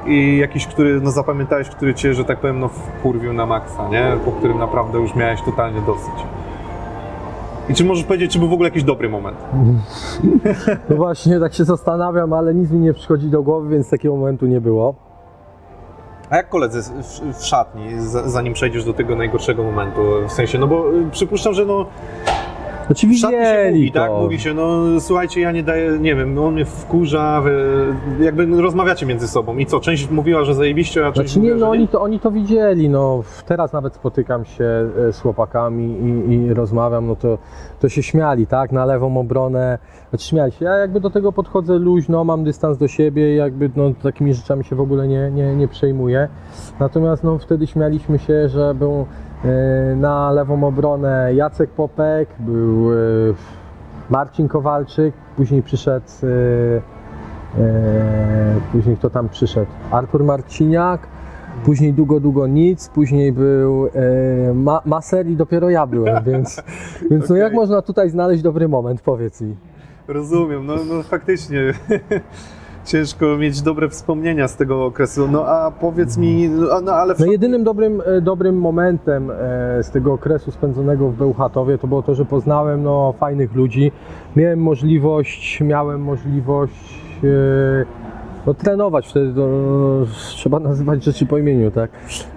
[0.07, 4.17] i jakiś, który no, zapamiętałeś, który Cię, że tak powiem, no, wkurwił na maksa, nie?
[4.25, 6.15] Po którym naprawdę już miałeś totalnie dosyć.
[7.71, 9.39] I czy możesz powiedzieć, czy był w ogóle jakiś dobry moment?
[10.91, 14.47] No właśnie, tak się zastanawiam, ale nic mi nie przychodzi do głowy, więc takiego momentu
[14.47, 14.95] nie było.
[16.31, 16.83] A jak koledzy
[17.33, 21.55] w, szatni, za- zanim przejdziesz do tego najgorszego momentu, w sensie, no bo y, przypuszczam,
[21.55, 21.87] że no
[22.89, 23.99] Znaczy widzieli mówi, to.
[23.99, 24.11] tak?
[24.11, 28.47] Mówi się, no słuchajcie, ja nie daję, nie wiem, no on mnie wkurza, wy, jakby
[28.47, 31.69] no, rozmawiacie między sobą i co, część mówiła, że zajebiście, a część Znaczy nie, mówiła,
[31.69, 31.81] no nie?
[31.81, 34.65] oni to, oni to widzieli, no teraz nawet spotykam się
[35.09, 35.85] e, z chłopakami
[36.29, 37.39] i, i rozmawiam, no to,
[37.81, 39.79] to się śmiali, tak, na lewą obronę,
[40.11, 43.91] znaczy śmiali się, ja jakby do tego podchodzę luźno, mam dystans do siebie, jakby no
[44.03, 46.29] takimi rzeczami się w ogóle nie, nie, nie przejmuję,
[46.81, 49.07] natomiast no wtedy śmialiśmy się, że był
[49.97, 52.97] na lewą obronę Jacek Popek, był e,
[54.11, 56.99] Marcin Kowalczyk, później przyszedł e,
[57.59, 59.71] E, później kto tam przyszedł?
[59.91, 61.07] Artur Marciniak,
[61.65, 66.63] później długo, długo nic, później był e, ma, Maser i dopiero ja byłem, więc,
[67.11, 67.43] więc no Okej.
[67.43, 69.57] jak można tutaj znaleźć dobry moment, powiedz mi.
[70.09, 71.61] Rozumiem, no, no faktycznie
[72.89, 76.49] ciężko mieć dobre wspomnienia z tego okresu, no a powiedz mi,
[76.83, 79.35] no, ale No jedynym dobrym, e, dobrym momentem e,
[79.83, 83.93] z tego okresu spędzonego w Bełchatowie to było to, że poznałem no, fajnych ludzi,
[84.37, 88.08] miałem możliwość, miałem możliwość e,
[88.47, 91.91] no, trenować wtedy, to, no, trzeba nazywać rzeczy po imieniu, tak?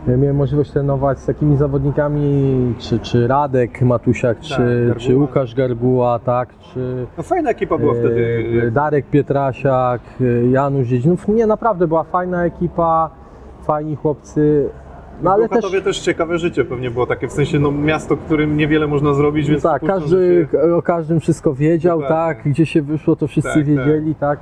[0.08, 4.96] E, Miałem możliwość trenować z takimi zawodnikami, czy, czy Radek Matusiak, czy, Garguła.
[4.96, 6.50] czy Łukasz Garguła, tak?
[6.60, 8.44] Czy, no, fajna ekipa była wtedy.
[8.68, 11.28] E, Darek Pietrasiak, e, Janusz Dziedzinów.
[11.28, 13.10] Nie, naprawdę była fajna ekipa,
[13.64, 14.70] fajni chłopcy.
[15.24, 18.88] No ale też, też ciekawe życie pewnie było takie, w sensie no miasto, którym niewiele
[18.88, 23.16] można zrobić, więc tak, przypuszczam, każdy się- o każdym wszystko wiedział, tak, gdzie się wyszło,
[23.16, 24.40] to wszyscy Tak, wiedzieli, tak.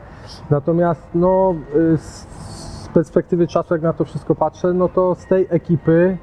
[0.50, 1.56] Natomiast no,
[1.94, 2.28] y, z,
[2.86, 6.18] z perspektywy czasu, jak na to wszystko patrzę, no to z tej ekipy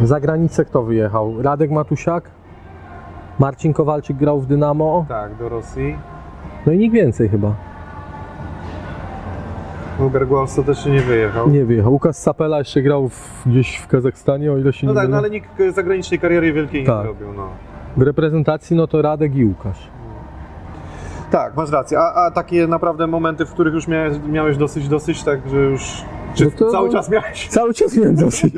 [0.00, 1.42] za granicę kto wyjechał?
[1.42, 2.30] Radek Matusiak,
[3.38, 5.96] Marcin Kowalczyk grał w Dynamo, Tak, do Rosji.
[6.66, 7.54] no i nikt więcej chyba.
[10.10, 11.50] Garguła ostatecznie nie wyjechał.
[11.50, 11.92] Nie wyjechał.
[11.92, 15.12] Łukasz Sapela jeszcze grał w, gdzieś w Kazachstanie, o ile się No nie tak, mylę.
[15.16, 16.96] no ale nikt zagranicznej kariery wielkiej Tak.
[16.96, 17.48] nie zrobił, no.
[17.96, 19.90] W reprezentacji no to Radek i Łukasz.
[21.30, 21.98] Tak, masz rację.
[21.98, 26.04] A, a takie naprawdę momenty, w których już miałeś, miałeś dosyć, dosyć, tak, że już...
[26.34, 27.48] Czy No cały czas miałeś?
[27.58, 28.54] Cały czas miałem dosyć.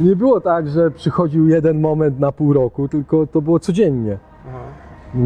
[0.00, 4.18] Nie było tak, że przychodził jeden moment na pół roku, tylko to było codziennie.
[4.48, 4.58] Aha.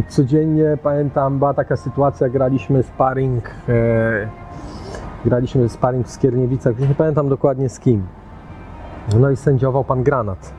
[0.09, 4.28] Codziennie pamiętam, była taka sytuacja, graliśmy sparring, e,
[5.29, 8.07] graliśmy sparring w Skierniewicach, już nie pamiętam dokładnie z kim.
[9.21, 10.53] No i sędziował pan Granat.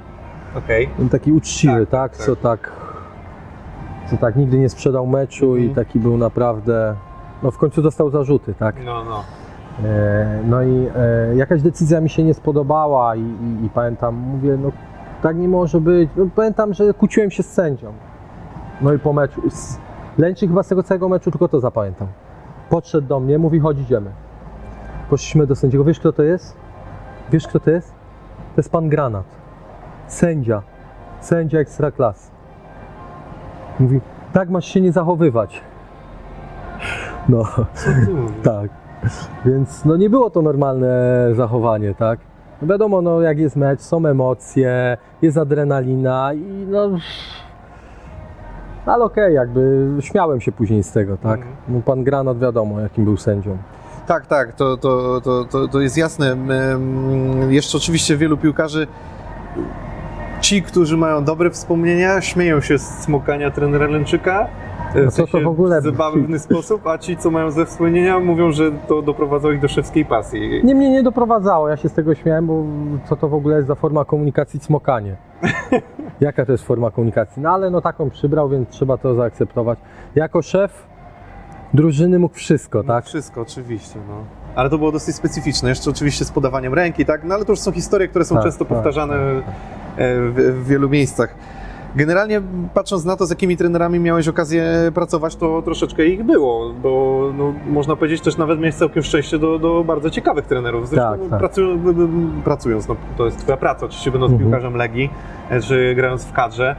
[0.58, 0.90] Okej.
[0.98, 2.26] Ten taki uczciwy, Tak, tak, tak.
[2.26, 2.72] co tak
[4.10, 5.86] co tak nigdy nie sprzedał meczu i Mhm.
[5.86, 6.96] taki był naprawdę
[7.44, 8.76] no w końcu dostał zarzuty, tak.
[8.86, 9.24] No, no.
[9.90, 10.88] E, No i
[11.32, 14.72] e, jakaś decyzja mi się nie spodobała i, i, i pamiętam, mówię, no
[15.22, 16.10] tak nie może być.
[16.16, 17.94] No, pamiętam, że kłóciłem się z sędzią.
[18.82, 19.78] No i po meczu, z,
[20.18, 22.08] Lęczy chyba z tego całego meczu tylko to zapamiętam.
[22.70, 24.12] Podszedł do mnie, mówi, chodź idziemy.
[25.10, 26.58] Poszliśmy do sędziego, wiesz kto to jest?
[27.32, 27.92] Wiesz kto to jest?
[28.56, 29.26] To jest pan Granat.
[30.08, 30.62] Sędzia.
[31.22, 32.32] Sędzia ekstraklasy.
[33.80, 34.02] Mówi,
[34.34, 35.62] tak masz się nie zachowywać.
[37.30, 37.44] No.
[38.44, 38.70] Tak.
[39.46, 40.90] Więc no nie było to normalne
[41.36, 42.20] zachowanie, tak?
[42.62, 46.90] No wiadomo, no jak jest mecz, są emocje, jest adrenalina i no...
[48.86, 51.40] Ale okej, jakby śmiałem się później z tego, tak?
[51.40, 51.56] Mhm.
[51.70, 53.58] No, pan Granat wiadomo, jakim był sędzią.
[54.10, 56.38] Tak, tak, to, to, to, to, to jest jasne.
[57.50, 58.88] Jeszcze oczywiście wielu piłkarzy,
[60.42, 64.48] ci, którzy mają dobre wspomnienia, śmieją się z smokania trenera Lęczyka.
[64.96, 67.66] e, No w to to w ogóle- w zabawny sposób, a ci, co mają ze
[67.66, 70.62] wspomnienia, mówią, że to doprowadzało ich do szewskiej pasji.
[70.64, 72.64] Nie, mnie nie doprowadzało, ja się z tego śmiałem, bo
[73.10, 75.16] co to w ogóle jest za forma komunikacji smokanie?
[76.22, 77.42] Jaka to jest forma komunikacji?
[77.42, 79.80] No ale no taką przybrał, więc trzeba to zaakceptować.
[80.16, 80.89] Jako szef
[81.74, 83.06] drużyny mógł wszystko, No, tak?
[83.06, 84.00] Wszystko, oczywiście.
[84.08, 84.14] No.
[84.56, 85.70] Ale to było dosyć specyficzne.
[85.70, 87.24] Jeszcze oczywiście z podawaniem ręki, tak?
[87.24, 89.54] No ale to już są historie, które są Tak, często tak, powtarzane tak,
[89.98, 91.36] e, w, w wielu miejscach.
[91.96, 92.42] Generalnie
[92.74, 97.54] patrząc na to, z jakimi trenerami miałeś okazję pracować, to troszeczkę ich było, bo no,
[97.70, 100.90] można powiedzieć też nawet miałeś całkiem szczęście do, do bardzo ciekawych trenerów.
[100.90, 101.56] Zresztą Tak, tak.
[101.84, 102.08] B- b-
[102.44, 104.50] pracując, no, to jest twoja praca, oczywiście będąc Mhm.
[104.52, 105.10] piłkarzem Legii,
[105.50, 106.76] e, czy grając w kadrze,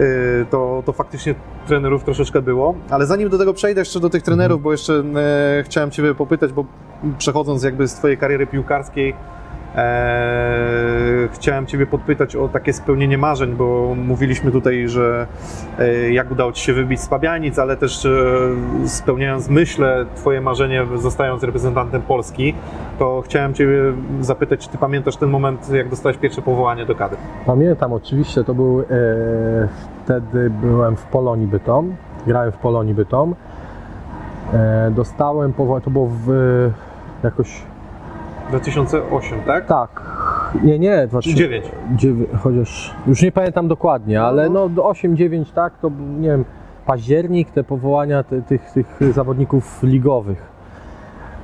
[0.00, 1.34] y, to, to faktycznie
[1.70, 2.74] trenerów troszeczkę było.
[2.90, 6.52] Ale zanim do tego przejdę jeszcze do tych trenerów, bo jeszcze e, chciałem Ciebie popytać,
[6.52, 6.64] bo
[7.18, 9.14] przechodząc jakby z Twojej kariery piłkarskiej,
[9.76, 15.26] e, chciałem Ciebie podpytać o takie spełnienie marzeń, bo mówiliśmy tutaj, że
[15.78, 18.10] e, jak udało Ci się wybić z Pabianic, ale też e,
[18.86, 22.54] spełniając myślę Twoje marzenie, zostając reprezentantem Polski,
[22.98, 23.78] to chciałem Ciebie
[24.20, 27.18] zapytać, czy Ty pamiętasz ten moment, jak dostałeś pierwsze powołanie do kadry?
[27.46, 28.84] Pamiętam oczywiście, to był, e,
[30.10, 31.94] wtedy byłem w Polonii Bytom,
[32.26, 33.34] grałem w Polonii Bytom.
[34.52, 36.30] E, dostałem, powo- to było w
[37.24, 37.62] jakoś,
[38.48, 39.66] 2008, tak?
[39.66, 40.02] tak,
[40.62, 41.70] nie, nie, 2000 9.
[41.96, 46.44] dziewię- chociaż już nie pamiętam dokładnie, ale no do 8-9 tak, to nie wiem,
[46.86, 50.42] październik, te powołania te, tych, tych zawodników ligowych.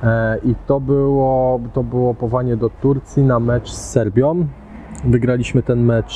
[0.03, 4.45] E, I to było, to było powołanie do Turcji na mecz z Serbią.
[5.03, 6.13] Wygraliśmy ten mecz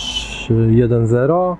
[0.51, 1.55] e, 1-0.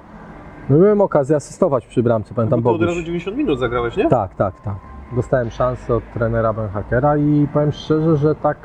[0.71, 4.09] No, miałem okazję asystować przy bramce, pamiętam Bo to od razu 90 minut zagrałeś, nie?
[4.09, 4.75] Tak, tak, tak.
[5.15, 8.57] Dostałem szansę od trenera Benhakera i powiem szczerze, że tak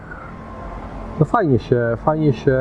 [1.21, 2.59] no fajnie się, fajnie się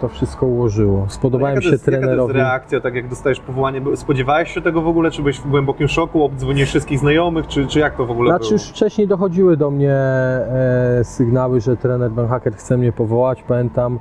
[0.00, 1.06] to wszystko ułożyło.
[1.08, 2.34] Spodobałem to się jest, Jaka to trenerowi.
[2.34, 3.80] jest reakcja, tak jak dostajesz powołanie?
[3.96, 7.78] Spodziewałeś się tego w ogóle, czy byłeś w głębokim szoku, obdzwoniłeś wszystkich znajomych, czy, czy
[7.78, 8.52] jak to w ogóle Znaczy było?
[8.52, 13.42] już wcześniej dochodziły do mnie e, sygnały, że trener Benhaker chce mnie powołać.
[13.42, 13.98] Pamiętam,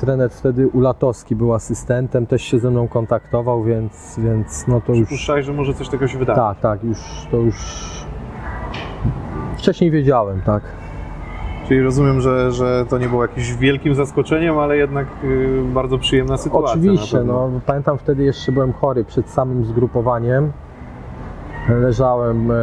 [0.00, 5.06] trener wtedy Ulatowski był asystentem, też się ze mną kontaktował, więc, więc no to już...
[5.06, 6.42] Przypuszczaj, że może coś takiego się wydarzyć.
[6.42, 6.98] Tak, tak, już
[7.30, 7.56] to już...
[9.56, 10.62] Wcześniej wiedziałem, tak.
[11.68, 16.36] Czyli rozumiem, że, że to nie było jakimś wielkim zaskoczeniem, ale jednak y, bardzo przyjemna
[16.36, 16.72] sytuacja.
[16.72, 20.52] Oczywiście, no pamiętam wtedy jeszcze byłem chory przed samym zgrupowaniem.
[21.68, 22.54] Leżałem e,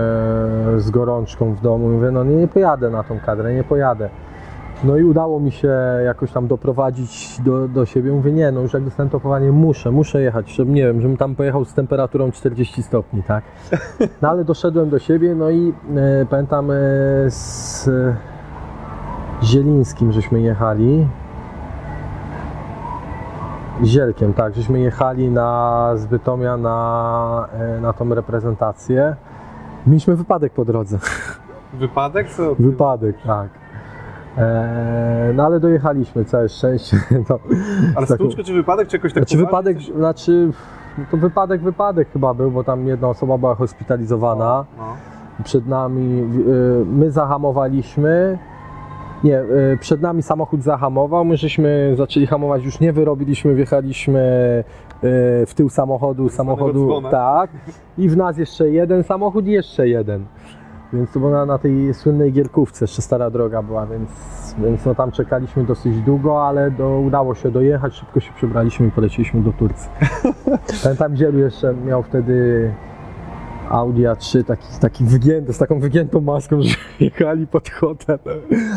[0.77, 4.10] z gorączką w domu i mówię, no nie, nie pojadę na tą kadrę, nie pojadę.
[4.84, 5.72] No i udało mi się
[6.06, 8.12] jakoś tam doprowadzić do, do siebie.
[8.12, 11.18] Mówię, nie, no już jak dostałem to powołanie, muszę, muszę jechać, żeby, nie wiem, żebym
[11.18, 13.44] tam pojechał z temperaturą 40 stopni, tak?
[14.22, 16.76] No ale doszedłem do siebie, no i e, pamiętam e,
[17.28, 17.90] z
[19.44, 21.08] Zielińskim żeśmy jechali.
[23.84, 29.16] Zielkiem, tak, żeśmy jechali na z Bytomia na, e, na tą reprezentację.
[29.88, 31.00] Mieliśmy wypadek po drodze.
[31.74, 32.30] Wypadek?
[32.30, 32.56] Co?
[32.56, 33.50] Wypadek, tak.
[34.38, 36.97] E, no ale dojechaliśmy, całe szczęście.
[37.30, 37.39] No,
[37.95, 40.52] Ale taką- czy wypadek, czy jakoś tak znaczy wypadek, coś- znaczy
[40.97, 44.65] no to wypadek, wypadek chyba był, bo tam jedna osoba była hospitalizowana.
[44.78, 44.84] No.
[45.43, 46.21] Przed nami,
[46.82, 48.38] y, my zahamowaliśmy.
[49.23, 54.23] Nie, y, przed nami samochód zahamował, my żeśmy zaczęli hamować, już nie wyrobiliśmy, wjechaliśmy
[55.47, 57.50] w tył samochodu, samochodu, tak,
[57.97, 60.26] i w nas jeszcze jeden samochód i jeszcze jeden.
[60.93, 64.10] Więc to było na, na tej słynnej Gierkówce, jeszcze stara droga była, więc,
[64.58, 68.91] więc no tam czekaliśmy dosyć długo, ale do, udało się dojechać, szybko się przebraliśmy i
[68.91, 69.89] poleciliśmy do Turcji.
[70.84, 72.71] Pamiętam, Zielu jeszcze miał wtedy
[73.69, 78.19] Audi A3, taki, taki wygięty, z taką wygiętą maską, że jechali pod hotel,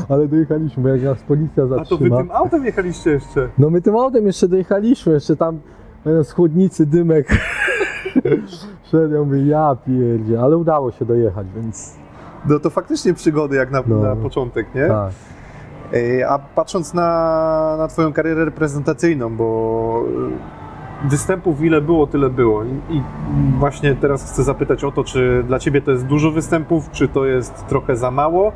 [0.08, 2.16] ale dojechaliśmy, bo jak nas policja A to wy zatrzyma.
[2.16, 3.48] tym autem jechaliście jeszcze.
[3.58, 5.60] No my tym autem jeszcze dojechaliśmy, jeszcze tam
[6.04, 7.28] z chłodnicy dymek
[8.90, 11.99] szedł, ja mówię, ja pierdzie, ale udało się dojechać, więc
[12.48, 13.96] No to faktycznie przygody jak na, No.
[14.00, 14.86] na początek, nie?
[14.86, 15.10] tak.
[15.92, 20.02] Ej, A patrząc na, na Twoją karierę reprezentacyjną, bo
[21.04, 22.64] y, występów ile było, tyle było.
[22.64, 23.02] I, I
[23.58, 27.24] właśnie teraz chcę zapytać o to, czy dla Ciebie to jest dużo występów, czy to
[27.26, 28.52] jest trochę za mało?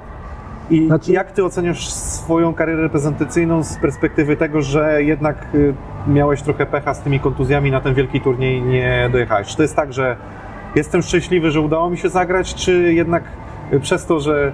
[0.70, 5.74] I Znaczy- jak Ty oceniasz swoją karierę reprezentacyjną z perspektywy tego, że jednak y,
[6.08, 9.48] miałeś trochę pecha z tymi kontuzjami na ten wielki turniej nie dojechałeś?
[9.48, 10.16] Czy to jest tak, że
[10.74, 13.22] jestem szczęśliwy, że udało mi się zagrać, czy jednak
[13.81, 14.53] przez to, że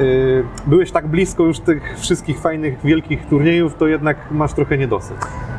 [0.00, 5.16] y, byłeś tak blisko już tych wszystkich fajnych, wielkich turniejów, to jednak masz trochę niedosyt.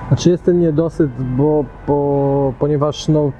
[0.08, 3.32] Znaczy jest ten niedosyt, bo, bo ponieważ no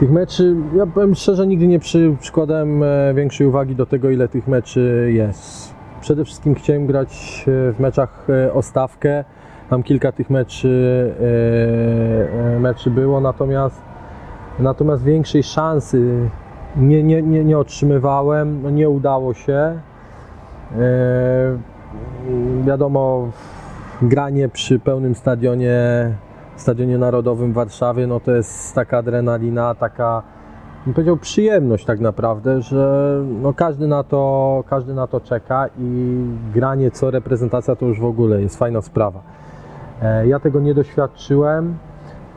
[0.00, 4.28] tych meczy, ja powiem szczerze, nigdy nie przy, przykładałem e, większej uwagi do tego, ile
[4.28, 5.74] tych meczy jest.
[6.00, 9.24] Przede wszystkim chciałem grać e, w meczach e, o stawkę.
[9.70, 11.14] Tam kilka tych meczy,
[12.60, 13.82] meczy było, natomiast,
[14.58, 16.28] natomiast większej szansy
[16.76, 19.52] nie, nie, nie, nie otrzymywałem, no nie udało się.
[19.52, 19.78] E,
[22.64, 23.28] wiadomo,
[24.02, 25.78] granie przy pełnym stadionie,
[26.56, 30.22] stadionie narodowym w Warszawie, no to jest taka adrenalina, taka
[30.84, 36.16] bym powiedział przyjemność tak naprawdę, że no każdy, na to, każdy na to czeka i
[36.54, 39.22] granie co reprezentacja to już w ogóle jest fajna sprawa.
[40.02, 41.78] E, Ja tego nie doświadczyłem,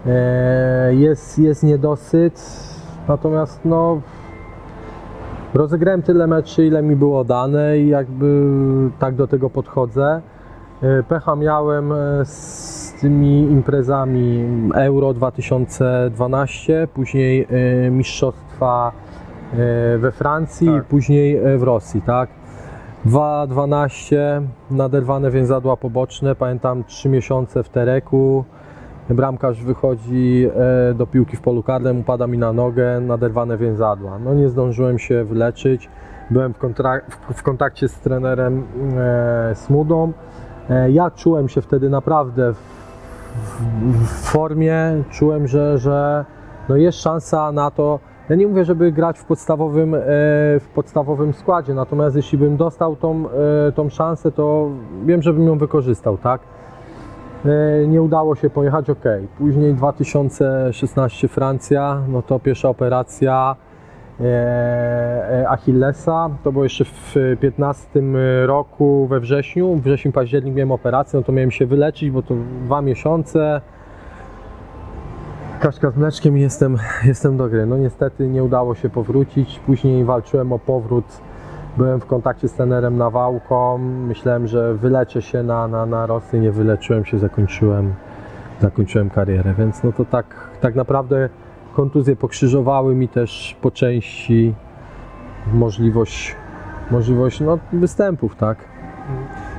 [0.08, 2.42] E, jest, jest niedosyt,
[3.08, 4.02] natomiast no
[5.54, 8.50] rozegrałem tyle meczy, ile mi było dane i jakby
[9.00, 10.22] tak do tego podchodzę.
[10.82, 18.92] E, Pecha miałem e, z tymi imprezami Euro 2012, później e, mistrzostwa
[19.98, 20.84] we Francji, Tak.
[20.84, 22.30] później w Rosji, tak?
[23.06, 24.18] 2.12,
[24.72, 28.44] naderwane więzadła poboczne, pamiętam 3 miesiące w Tereku,
[29.10, 30.50] bramkarz wychodzi
[30.90, 34.20] e, do piłki w polu karnym, upada mi na nogę, naderwane więzadła.
[34.20, 35.90] No nie zdążyłem się wyleczyć,
[36.30, 36.58] byłem w,
[37.34, 38.64] w kontakcie z trenerem
[38.98, 40.14] e, Smudą.
[40.70, 42.58] E, ja czułem się wtedy naprawdę w,
[43.36, 46.26] w, w formie, czułem, że, że
[46.70, 48.00] no jest szansa na to.
[48.30, 50.00] Ja nie mówię, żeby grać w podstawowym, e,
[50.60, 54.70] w podstawowym składzie, natomiast jeśli bym dostał tą, e, tą szansę, to
[55.06, 56.42] wiem, żebym ją wykorzystał, tak?
[57.46, 59.04] E, Nie udało się pojechać, ok.
[59.38, 63.56] Później 2016 Francja, no to pierwsza operacja
[64.20, 66.30] e, e, Achillesa.
[66.44, 68.02] To było jeszcze w 15
[68.46, 69.76] roku we wrześniu.
[69.76, 73.62] Wrzesień, październik miałem operację, no to miałem się wyleczyć, bo to dwa miesiące.
[75.60, 77.66] Kaszka z mleczkiem jestem, jestem do gry.
[77.66, 79.60] No niestety nie udało się powrócić.
[79.60, 81.06] Później walczyłem o powrót.
[81.78, 83.78] Byłem w kontakcie z trenerem Nawałką.
[83.78, 86.40] Myślałem, że wyleczę się na, na, na Rosję.
[86.40, 87.94] Nie wyleczyłem się, zakończyłem,
[88.62, 89.54] zakończyłem karierę.
[89.58, 90.26] Więc no to tak,
[90.62, 91.30] tak naprawdę
[91.74, 94.54] kontuzje pokrzyżowały mi też po części
[95.54, 96.36] możliwość,
[96.92, 98.58] możliwość no, występów, tak?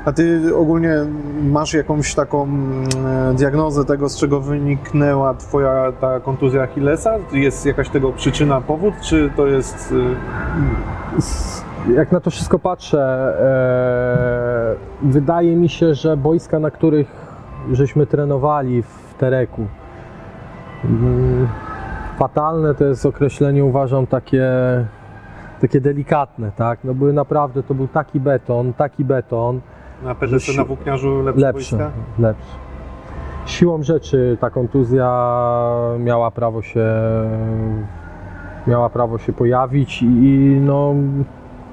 [0.05, 0.95] A Ty ogólnie
[1.43, 7.15] masz jakąś taką mm, diagnozę tego, z czego wyniknęła Twoja ta kontuzja Achillesa?
[7.33, 9.95] Jest jakaś tego przyczyna, powód, czy to jest...
[11.95, 13.01] Jak na to wszystko patrzę,
[15.03, 17.07] e, wydaje mi się, że boiska, na których
[17.73, 19.67] żeśmy trenowali w Tereku,
[20.85, 21.49] mm,
[22.19, 24.47] fatalne to jest określenie, uważam, takie,
[25.61, 26.79] takie delikatne, tak?
[26.85, 29.61] No były naprawdę, to był taki beton, taki beton,
[30.03, 31.91] Na si- na włókniarzu lepsze, lepszy, boiska?
[32.19, 32.53] lepszy.
[33.47, 35.11] Siłą rzeczy ta kontuzja
[35.99, 36.87] miała prawo się
[38.67, 40.95] miała prawo się pojawić i, i no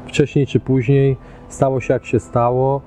[0.05, 1.17] wcześniej czy później
[1.49, 2.81] stało się jak się stało.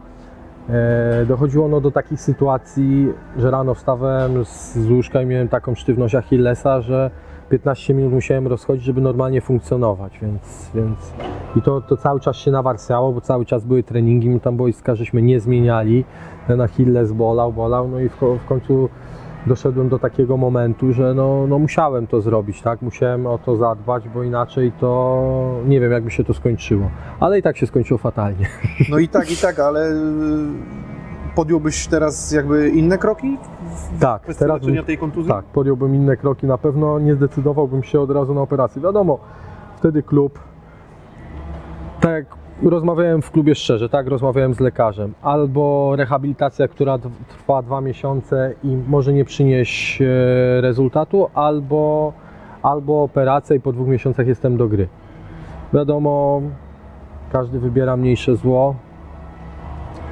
[0.71, 6.15] E, dochodziło ono do takich sytuacji, że rano wstawałem z, łóżka i miałem taką sztywność
[6.15, 7.11] Achillesa, że
[7.51, 11.13] 15 minut musiałem rozchodzić, żeby normalnie funkcjonować, więc, więc
[11.57, 14.95] i to, to cały czas się nawarstwiało, bo cały czas były treningi, my tam boiska
[14.95, 16.05] żeśmy nie zmieniali,
[16.47, 18.89] ten Achilles bolał, bolał, no i w, w końcu
[19.46, 24.09] doszedłem do takiego momentu, że no, no musiałem to zrobić, tak, musiałem o to zadbać,
[24.09, 28.47] bo inaczej to nie wiem, jakby się to skończyło, ale i tak się skończyło fatalnie.
[28.91, 29.95] No i tak, i tak, ale y,
[31.34, 33.39] podjąłbyś teraz jakby inne kroki
[34.01, 35.32] Tak, teraz leczenia tej kontuzji?
[35.32, 38.82] tak, podjąłbym inne kroki, na pewno nie zdecydowałbym się od razu na operację.
[38.82, 39.18] Wiadomo,
[39.76, 40.39] wtedy klub,
[42.01, 42.26] tak jak
[42.63, 46.99] rozmawiałem w klubie szczerze, tak, rozmawiałem z lekarzem, albo rehabilitacja, która
[47.29, 50.07] trwa dwa miesiące i może nie przynieść e,
[50.61, 52.13] rezultatu, albo,
[52.63, 54.89] albo operacja i po dwóch miesiącach jestem do gry.
[55.75, 56.43] Wiadomo,
[57.33, 58.75] każdy wybiera mniejsze zło.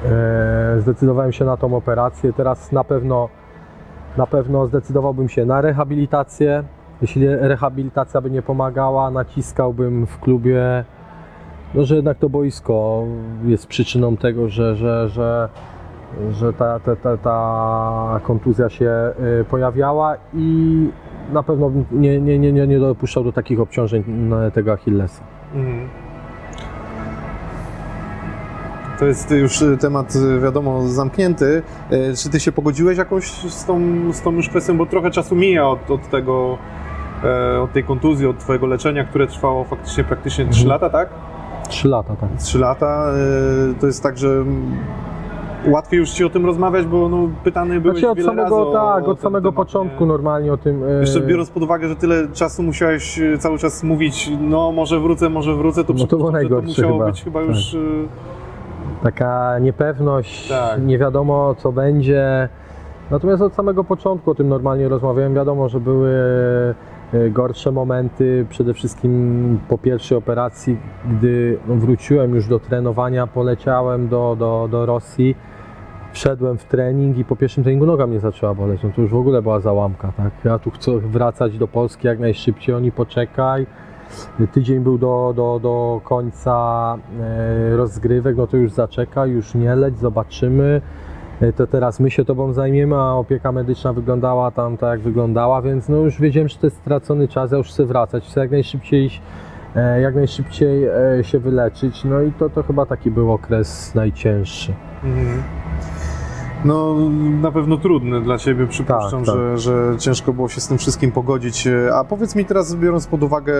[0.05, 2.33] E, Zdecydowałem się na tą operację.
[2.33, 3.29] Teraz na pewno,
[4.17, 6.63] na pewno zdecydowałbym się na rehabilitację.
[7.01, 10.83] Jeśli rehabilitacja by nie pomagała, naciskałbym w klubie,
[11.75, 13.03] no, że jednak to boisko
[13.45, 15.49] jest przyczyną tego, że, że, że,
[16.31, 18.91] że ta, ta, ta, ta kontuzja się
[19.41, 20.89] y, pojawiała i
[21.33, 25.23] na pewno nie, nie, nie, nie, nie dopuszczał do takich obciążeń na tego Achillesa.
[25.55, 25.89] Mhm.
[28.99, 31.61] To jest już y, temat, y, wiadomo, zamknięty.
[31.91, 33.79] Y, Czy ty się pogodziłeś jakoś z tą,
[34.13, 36.57] z tą już kwestią, bo trochę czasu mija od, od tego,
[37.23, 40.69] e, od tej kontuzji, od twojego leczenia, które trwało faktycznie praktycznie 3 Mhm.
[40.69, 41.09] lata, tak?
[41.69, 42.29] Trzy lata, tak.
[42.37, 43.11] 3 lata.
[43.71, 44.29] e, To jest tak, że
[45.67, 48.69] łatwiej już ci o tym rozmawiać, bo no, pytany byłeś Znaczy od wiele razy samego,
[48.69, 50.07] o, tak, od samego temat, początku nie?
[50.07, 50.83] normalnie o tym.
[50.83, 54.99] e, Jeszcze biorąc pod uwagę, że tyle czasu musiałeś e, cały czas mówić, no może
[54.99, 57.05] wrócę, może wrócę, to, No to było to musiało chyba.
[57.05, 57.73] być chyba już...
[57.75, 57.77] e,
[59.03, 60.85] taka niepewność, Tak.
[60.85, 62.49] nie wiadomo co będzie.
[63.11, 65.33] Natomiast od samego początku o tym normalnie rozmawiałem.
[65.33, 66.09] Wiadomo, że były
[67.29, 70.77] gorsze momenty, przede wszystkim po pierwszej operacji,
[71.11, 75.35] gdy wróciłem już do trenowania, poleciałem do, do, do Rosji,
[76.11, 78.83] wszedłem w trening i po pierwszym treningu noga mnie zaczęła boleć.
[78.83, 80.31] No to już w ogóle była załamka, tak?
[80.43, 83.67] Ja tu chcę wracać do Polski jak najszybciej, oni poczekaj.
[84.51, 89.97] Tydzień był do, do, do końca e, rozgrywek, no to już zaczekaj, już nie leć,
[89.97, 90.81] zobaczymy.
[91.41, 95.61] E, To teraz my się tobą zajmiemy, a opieka medyczna wyglądała tam tak jak wyglądała,
[95.61, 98.51] więc no już wiedziałem, że to jest stracony czas, ja już chcę wracać, chcę jak
[98.51, 99.09] najszybciej,
[99.75, 104.73] e, jak najszybciej e, się wyleczyć, no i to, to chyba taki był okres najcięższy.
[105.03, 105.43] Mhm.
[106.65, 106.95] No,
[107.41, 109.35] na pewno trudny dla Ciebie, przypuszczam, Tak, tak.
[109.35, 111.67] Że, że ciężko było się z tym wszystkim pogodzić.
[111.93, 113.53] A powiedz mi teraz, biorąc pod uwagę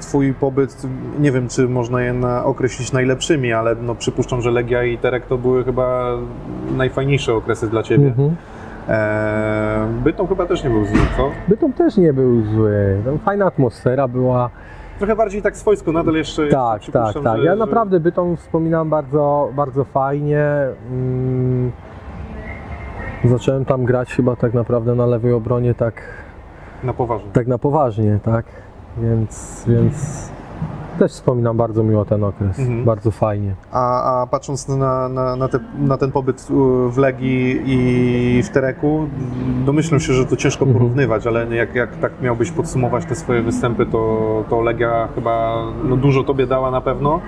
[0.00, 0.82] Twój pobyt,
[1.20, 5.26] nie wiem, czy można je na, określić najlepszymi, ale no, przypuszczam, że Legia i Terek
[5.26, 6.12] to były chyba
[6.76, 8.06] najfajniejsze okresy dla Ciebie.
[8.06, 8.36] Mhm.
[8.88, 11.30] Eee, Bytom chyba też nie był zły, co?
[11.48, 14.50] Bytom też nie był zły, tam fajna atmosfera była.
[14.98, 17.38] Trochę bardziej tak swojsko, nadal jeszcze, jeszcze Tak, tak, przypuszczam, tak.
[17.38, 20.46] że- Ja że- naprawdę Bytom wspominam bardzo, bardzo fajnie.
[20.90, 21.72] Mm.
[23.24, 25.94] Zacząłem tam grać chyba tak naprawdę na lewej obronie tak,
[26.84, 27.30] Na poważnie.
[27.32, 28.44] tak na poważnie, tak?
[28.98, 30.28] Więc, więc
[30.98, 32.58] też wspominam bardzo miło ten okres.
[32.58, 32.84] Mhm.
[32.84, 33.54] Bardzo fajnie.
[33.72, 36.48] A, a patrząc na, na, na, te, na ten pobyt
[36.90, 39.06] w Legii i w Tereku,
[39.64, 40.78] domyślam się, że to ciężko Mhm.
[40.78, 45.96] porównywać, ale jak, jak tak miałbyś podsumować te swoje występy, to, to Legia chyba no,
[45.96, 47.20] dużo tobie dała na pewno.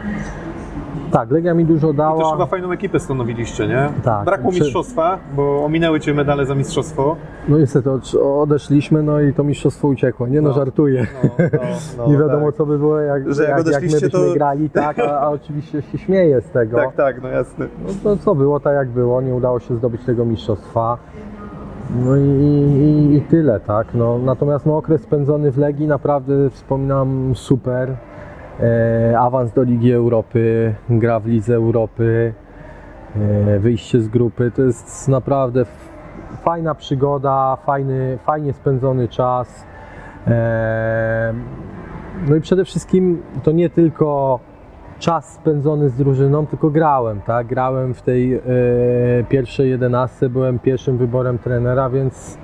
[1.10, 2.32] Tak, Legia mi dużo I też dała.
[2.32, 3.88] chyba fajną ekipę stanowiliście, nie?
[4.04, 4.24] Tak.
[4.24, 7.16] Brakło mistrzostwa, bo ominęły cię medale za mistrzostwo.
[7.48, 10.26] No niestety od- odeszliśmy, no i to mistrzostwo uciekło.
[10.26, 10.54] Nie no, No.
[10.54, 11.06] żartuję.
[11.24, 11.58] No, no,
[11.98, 12.54] no, Nie wiadomo tak.
[12.54, 15.28] co by było, jak, Że jak jak, jak my byśmy to- grali, tak, a, a
[15.28, 16.76] oczywiście się śmieję z tego.
[16.76, 17.66] Tak, tak, no jasne.
[17.86, 20.98] No to co było, tak jak było, nie udało się zdobyć tego mistrzostwa.
[22.04, 23.86] No i, i, i tyle, tak.
[23.94, 27.96] No, natomiast no, okres spędzony w Legii naprawdę wspominam super.
[28.60, 32.34] E, awans do Ligi Europy, gra w Lidze Europy,
[33.16, 35.64] e, wyjście z grupy, to jest naprawdę
[36.42, 39.66] fajna przygoda, fajny, fajnie spędzony czas.
[40.26, 41.34] E,
[42.28, 44.40] no i przede wszystkim to nie tylko
[44.98, 47.46] czas spędzony z drużyną, tylko grałem, tak?
[47.46, 48.40] Grałem w tej
[49.28, 52.38] pierwszej jedenastce, byłem pierwszym wyborem trenera, więc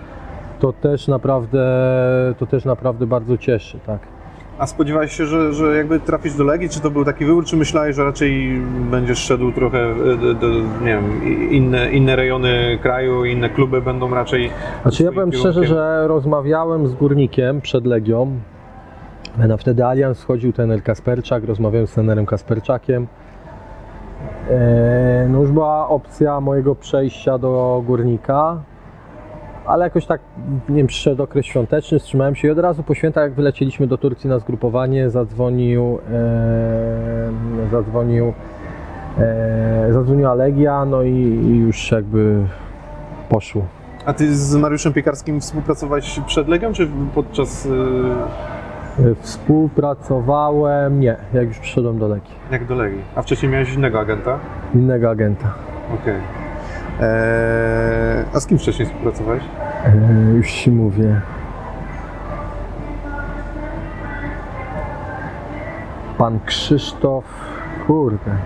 [0.59, 1.65] to też naprawdę,
[2.39, 4.20] to też naprawdę bardzo cieszy, tak?
[4.61, 6.69] A spodziewałeś się, że, że jakby trafisz do Legii?
[6.69, 10.49] Czy to był taki wybór, czy myślałeś, że raczej będziesz szedł trochę, e, do, do,
[10.81, 14.51] nie wiem, inne, inne rejony kraju, inne kluby będą raczej...
[14.83, 18.41] Znaczy ja powiem szczerze, że rozmawiałem z Górnikiem przed Legią.
[19.39, 23.07] Na wtedy Allianz chodził trener Kasperczak, rozmawiałem z trenerem Kasperczakiem.
[24.51, 28.63] E, No już była opcja mojego przejścia do Górnika,
[29.67, 30.21] ale jakoś tak,
[30.69, 33.99] nie wiem, przyszedł okres świąteczny, wstrzymałem się i od razu po świętach, jak wylecieliśmy do
[33.99, 37.31] Turcji na zgrupowanie, zadzwonił, e,
[37.71, 38.33] zadzwonił,
[39.19, 41.13] e, zadzwoniła Legia, no i,
[41.45, 42.37] i już jakby
[43.29, 43.65] poszło.
[44.07, 47.67] A ty z Mariuszem Piekarskim współpracowałeś przed Legią, czy podczas...
[47.67, 47.71] e,
[49.21, 53.01] Współpracowałem, nie, jak już przyszedłem do Legii, Jak do Legii?
[53.17, 54.39] A wcześniej miałeś innego agenta?
[54.75, 55.55] innego agenta.
[56.03, 56.15] Okej.
[57.01, 59.43] Eee, a z kim wcześniej współpracowałeś?
[59.87, 59.93] E,
[60.37, 61.21] już ci mówię.
[66.19, 67.25] Pan Krzysztof,
[67.87, 68.37] Kurde.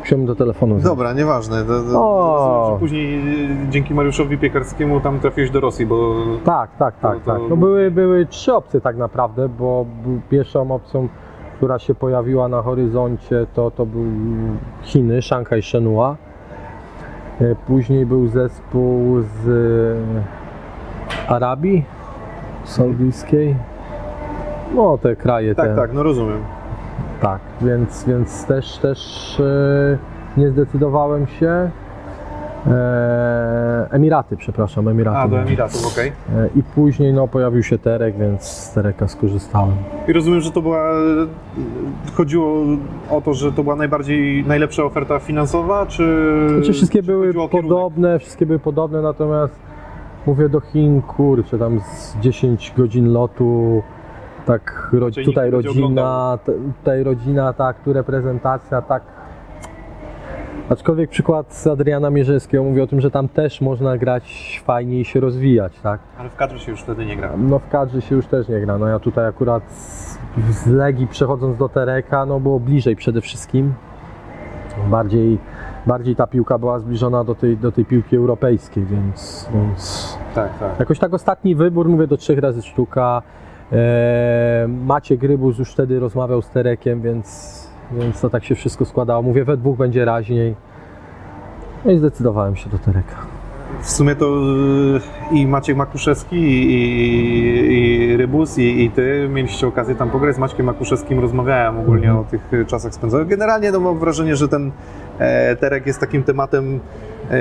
[0.00, 0.78] Musiałbym do telefonu.
[0.78, 1.64] Dobra, nieważne.
[1.64, 2.58] To, to, O.
[2.58, 3.18] rozumiem, później
[3.66, 7.40] e, dzięki Mariuszowi Piekarskiemu tam trafiłeś do Rosji, bo Tak, tak, tak, To- to- tak.
[7.50, 9.86] No były, były trzy opcje tak naprawdę, bo
[10.30, 11.08] pierwszą opcją,
[11.56, 14.04] która się pojawiła na horyzoncie, to, to był
[14.82, 16.16] Chiny, Szanghaj, Shenhua.
[17.40, 21.84] E, Później był zespół z e, Arabii
[22.64, 23.56] Saudyjskiej.
[24.74, 25.76] No te kraje tak, te.
[25.76, 26.40] tak, no rozumiem.
[27.20, 29.98] Tak, więc, więc też, też e,
[30.36, 31.70] nie zdecydowałem się.
[32.66, 35.18] E, Emiraty, przepraszam, Emiraty.
[35.18, 35.40] A, do.
[35.40, 36.08] Emiratów, okej.
[36.08, 39.74] E, I później no, pojawił się Terek, więc z Tereka skorzystałem.
[40.08, 40.92] I rozumiem, że to była.
[42.14, 42.62] Chodziło
[43.10, 46.46] o to, że to była najbardziej najlepsza oferta finansowa, czy.
[46.54, 49.60] Znaczy wszystkie czy były podobne, wszystkie były podobne, natomiast
[50.26, 53.82] mówię do Chin, kurczę, tam z 10 godzin lotu,
[54.46, 56.38] tak ro, nikt tutaj rodzina,
[56.78, 59.02] tutaj rodzina, tak, tu reprezentacja, tak.
[60.70, 65.04] Aczkolwiek przykład z Adriana Mierzewskiego mówi o tym, że tam też można grać fajnie i
[65.04, 66.00] się rozwijać, tak.
[66.18, 67.30] Ale w kadrze się już wtedy nie gra.
[67.38, 68.78] No w kadrze się już też nie gra.
[68.78, 69.62] No ja tutaj akurat
[70.50, 73.74] z, Legii przechodząc do Tereka, no było bliżej przede wszystkim.
[74.90, 75.38] Bardziej,
[75.86, 80.78] bardziej ta piłka była zbliżona do tej, do tej piłki europejskiej, więc, więc Tak, tak.
[80.80, 83.22] jakoś tak ostatni wybór, mówię do trzech razy sztuka.
[83.72, 89.22] E, Maciek Rybus już wtedy rozmawiał z Terekiem, więc, więc to tak się wszystko składało.
[89.22, 90.54] Mówię, we dwóch będzie raźniej.
[91.84, 93.16] No i zdecydowałem się do Tereka.
[93.82, 94.26] W sumie to
[95.32, 100.36] y, i Maciek Makuszewski, i, i, i Rybus, i, i ty mieliście okazję tam pograć.
[100.36, 102.26] Z Maćkiem Makuszewskim rozmawiałem ogólnie Mhm.
[102.26, 103.28] o tych czasach spędzonych.
[103.28, 104.70] Generalnie no, mam wrażenie, że ten
[105.18, 106.80] e, Terek jest takim tematem.
[107.30, 107.36] E,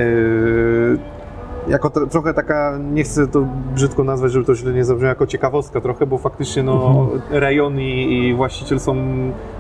[1.70, 5.28] jako tro, trochę taka, nie chcę to brzydko nazwać, żeby to źle nie zabrzmiało, jako
[5.28, 8.96] ciekawostka trochę, bo faktycznie no, rejon i, i właściciel są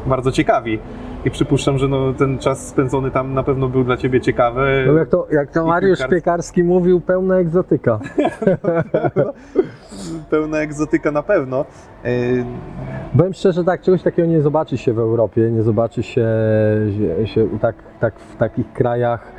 [0.05, 0.79] bardzo ciekawi.
[1.25, 4.83] I przypuszczam, że no, ten czas spędzony tam na pewno był dla Ciebie ciekawy.
[4.87, 6.15] No jak to, jak to Mariusz piłkarski.
[6.15, 7.99] Piekarski mówił, pełna egzotyka.
[10.31, 11.65] pełna egzotyka na pewno.
[12.05, 12.09] E,
[13.17, 16.27] Powiem szczerze, tak, czegoś takiego nie zobaczy się w Europie, nie zobaczy się,
[16.97, 19.38] się, się tak, tak w takich krajach.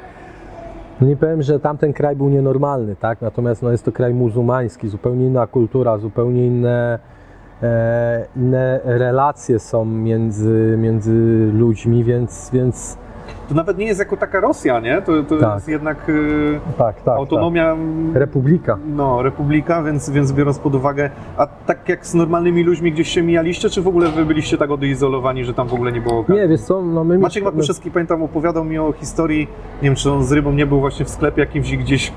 [1.01, 3.21] No nie powiem, że tamten kraj był nienormalny, tak?
[3.21, 6.99] Natomiast no, jest to kraj muzułmański, zupełnie inna kultura, zupełnie inne,
[7.63, 12.99] e, inne relacje są między, między ludźmi, więc, więc
[13.51, 15.03] To nawet nie jest jako taka Rosja, nie?
[15.03, 15.55] To, to Tak.
[15.55, 17.17] jest jednak y, tak, tak.
[17.19, 17.77] autonomia,
[18.13, 18.17] Tak.
[18.21, 18.79] Republika.
[18.97, 23.23] no, republika, więc, więc biorąc pod uwagę, a tak jak z normalnymi ludźmi gdzieś się
[23.23, 26.43] mijaliście, czy w ogóle wy byliście tak odizolowani, że tam w ogóle nie było okazji?
[26.43, 29.49] Nie, wiesz co, no my Maciek my- Makuszewski, pamiętam, opowiadał mi o historii,
[29.83, 32.13] nie wiem, czy on z rybą nie był właśnie w sklepie jakimś gdzieś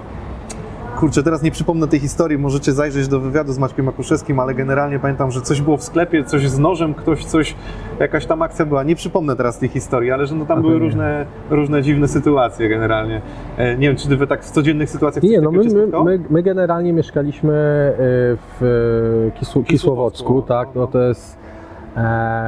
[1.00, 5.00] Kurczę, teraz nie przypomnę tej historii, możecie zajrzeć do wywiadu z Maćkiem Makuszewskim, ale generalnie
[5.00, 7.56] pamiętam, że coś było w sklepie, coś z nożem, ktoś coś,
[8.00, 8.84] jakaś tam akcja była.
[8.84, 10.80] Nie przypomnę teraz tej historii, ale że no tam A były nie.
[10.80, 13.22] różne, różne dziwne sytuacje generalnie.
[13.58, 16.44] E, nie wiem, czy wy tak w codziennych sytuacjach Nie, no my, my, my, my
[16.44, 18.64] generalnie mieszkaliśmy e, w
[19.28, 21.38] e, Kisł, Kisłowocku, tak, no to jest,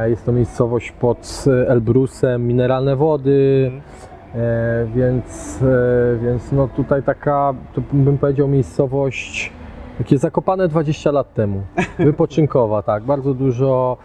[0.07, 4.14] jest to miejscowość pod Elbrusem, mineralne wody, Mhm.
[4.35, 7.53] E, więc, e, więc no tutaj taka,
[7.93, 9.53] bym powiedział miejscowość
[9.97, 11.61] takie zakopane 20 lat temu,
[11.99, 13.97] wypoczynkowa, tak, bardzo dużo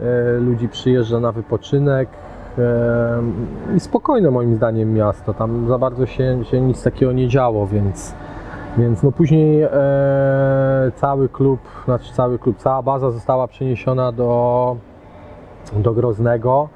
[0.00, 2.08] e, ludzi przyjeżdża na wypoczynek,
[3.76, 8.14] i spokojne moim zdaniem miasto, tam za bardzo się, się nic takiego nie działo, więc,
[8.78, 9.70] więc no później e,
[10.94, 14.76] cały klub, znaczy cały klub, cała baza została przeniesiona do,
[15.76, 16.68] do Groznego.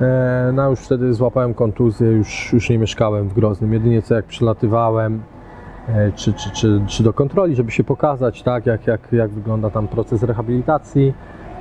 [0.00, 4.24] E, no już wtedy złapałem kontuzję, już, już nie mieszkałem w Groznym, jedynie co jak
[4.24, 5.22] przylatywałem,
[5.88, 9.70] e, czy, czy, czy, czy do kontroli, żeby się pokazać, tak, jak, jak, jak wygląda
[9.70, 11.14] tam proces rehabilitacji,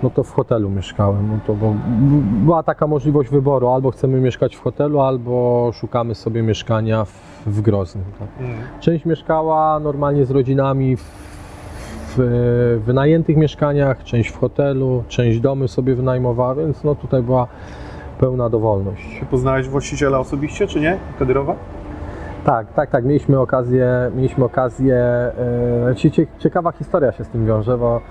[0.04, 1.28] no to w hotelu mieszkałem.
[1.32, 1.76] No to bo
[2.46, 7.62] była taka możliwość wyboru, albo chcemy mieszkać w hotelu, albo szukamy sobie mieszkania w, w
[7.62, 8.06] Groznym.
[8.20, 8.28] Tak.
[8.40, 8.52] Mm.
[8.80, 11.36] Część mieszkała normalnie z rodzinami w,
[12.18, 17.48] w wynajętych mieszkaniach, część w hotelu, część domy sobie wynajmowała, więc no tutaj była
[18.20, 19.20] pełna dowolność.
[19.20, 20.98] Ty Poznałeś właściciela osobiście, czy nie?
[21.20, 21.56] Kadyrowa?
[22.46, 23.06] Tak, tak, tak.
[23.06, 24.96] Mieliśmy okazję, mieliśmy okazję.
[25.90, 28.02] E, cie- cie- ciekawa historia się z tym wiąże, bo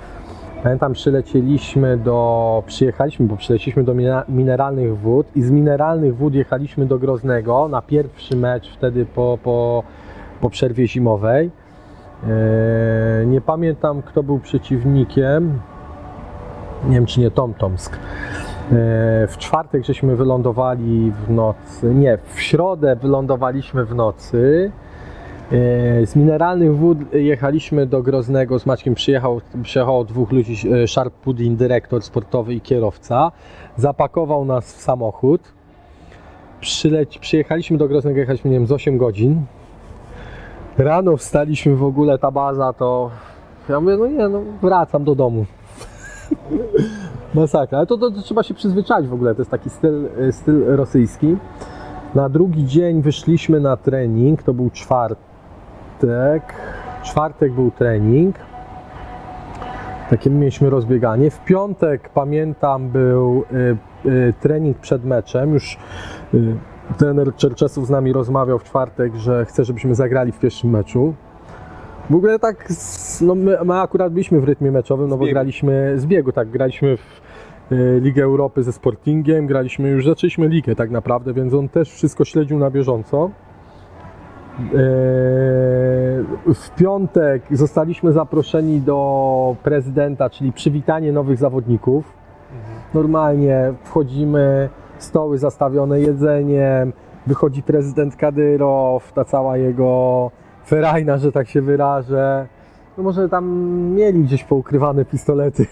[0.62, 2.62] pamiętam, przylecieliśmy do.
[2.66, 3.94] Przyjechaliśmy, bo przylecieliśmy do
[4.28, 9.82] mineralnych wód i z mineralnych wód jechaliśmy do Groznego na pierwszy mecz wtedy po, po,
[10.40, 11.50] po przerwie zimowej.
[13.22, 15.58] E, nie pamiętam, kto był przeciwnikiem.
[16.88, 17.98] Nie wiem, czy nie Tom Tomsk.
[18.72, 24.72] E, W czwartek żeśmy wylądowali w nocy, nie, w środę wylądowaliśmy w nocy.
[25.52, 31.14] E, Z mineralnych wód jechaliśmy do Groznego, z Maćkiem przyjechał, przyjechało dwóch ludzi, e, Sharp
[31.14, 33.32] Pudding, dyrektor sportowy i kierowca.
[33.76, 35.40] Zapakował nas w samochód.
[36.60, 39.42] przyleć, przyjechaliśmy do Groznego, jechaliśmy, nie wiem, z 8 godzin.
[40.78, 43.10] Rano wstaliśmy w ogóle, ta baza to...
[43.68, 45.44] Ja mówię, no nie, no wracam do domu.
[47.34, 50.32] Masakra, ale to, to, to trzeba się przyzwyczaić w ogóle, to jest taki styl, y,
[50.32, 51.36] styl rosyjski.
[52.14, 56.42] Na drugi dzień wyszliśmy na trening, to był czwartek.
[57.02, 58.36] Czwartek był trening.
[60.10, 61.30] Takie mieliśmy rozbieganie.
[61.30, 63.44] W piątek pamiętam był
[64.04, 65.54] y, y, trening przed meczem.
[65.54, 65.78] Już
[66.34, 66.56] y,
[66.98, 71.14] trener Czerczesów z nami rozmawiał w czwartek, że chce, żebyśmy zagrali w pierwszym meczu.
[72.10, 72.68] W ogóle tak,
[73.20, 75.34] no my, my akurat byliśmy w rytmie meczowym, no bo Zbiegu.
[75.34, 77.20] graliśmy z biegu, tak, graliśmy w
[77.72, 82.24] y, Ligę Europy ze Sportingiem, graliśmy, już zaczęliśmy ligę tak naprawdę, więc on też wszystko
[82.24, 83.30] śledził na bieżąco.
[84.58, 84.74] Eee,
[86.54, 92.12] W piątek zostaliśmy zaproszeni do prezydenta, czyli przywitanie nowych zawodników.
[92.94, 96.92] Normalnie wchodzimy, stoły zastawione jedzeniem,
[97.26, 100.30] wychodzi prezydent Kadyrow, ta cała jego
[100.66, 102.46] ferajna, że tak się wyrażę.
[102.98, 103.44] No może tam
[103.94, 105.66] mieli gdzieś poukrywane pistolety.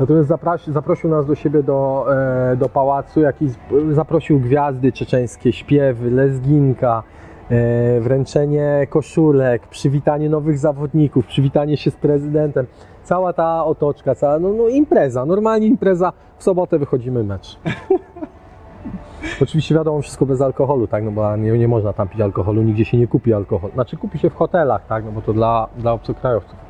[0.00, 2.06] Natomiast zaprosił, zaprosił nas do siebie do,
[2.52, 3.52] e, do pałacu, jakiś,
[3.92, 7.02] zaprosił gwiazdy czeczeńskie, śpiewy, lezginka,
[7.50, 12.66] e, wręczenie koszulek, przywitanie nowych zawodników, przywitanie się z prezydentem.
[13.04, 16.12] Cała ta otoczka, cała, no, no impreza, normalnie impreza.
[16.38, 17.58] W sobotę wychodzimy mecz.
[19.42, 22.84] Oczywiście wiadomo, wszystko bez alkoholu, tak, no bo nie, nie można tam pić alkoholu, nigdzie
[22.84, 23.70] się nie kupi alkohol.
[23.72, 26.65] Znaczy kupi się w hotelach, tak, no bo to dla, dla obcokrajowców.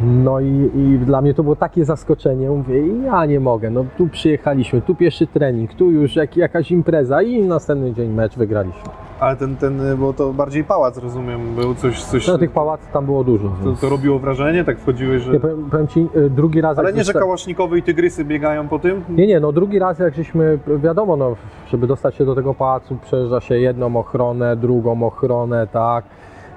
[0.00, 4.08] No i, i dla mnie to było takie zaskoczenie, mówię, ja nie mogę, no tu
[4.08, 8.90] przyjechaliśmy, tu pierwszy trening, tu już jak, jakaś impreza i następny dzień mecz wygraliśmy.
[9.20, 13.04] Ale ten, ten, bo to bardziej pałac, rozumiem, był coś, coś No tych pałaców tam
[13.04, 13.48] było dużo.
[13.48, 13.80] to, Więc...
[13.80, 15.32] to robiło wrażenie, tak wchodziłeś, że...
[15.32, 16.78] Nie, powiem, powiem Ci, y, drugi raz...
[16.78, 19.04] Ale nie, że kałasznikowy i tygrysy biegają po tym?
[19.08, 21.36] Nie, nie, no drugi raz jak żeśmy, wiadomo, no,
[21.70, 26.04] żeby dostać się do tego pałacu przejeżdża się jedną ochronę, drugą ochronę, tak,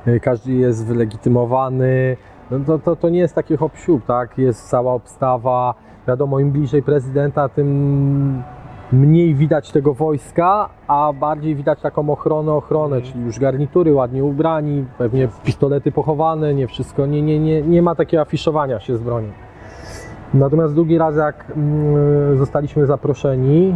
[0.07, 2.17] Y, każdy jest wylegitymowany,
[2.51, 3.71] no to, to, to nie jest taki hop
[4.07, 5.73] tak, jest cała obstawa,
[6.07, 8.43] wiadomo, im bliżej prezydenta, tym
[8.91, 14.85] mniej widać tego wojska, a bardziej widać taką ochronę, ochronę, czyli już garnitury ładnie ubrani,
[14.97, 19.29] pewnie pistolety pochowane, nie wszystko, nie, nie, nie, nie ma takiego afiszowania się z bronią.
[20.33, 23.75] Natomiast drugi raz, jak mm, zostaliśmy zaproszeni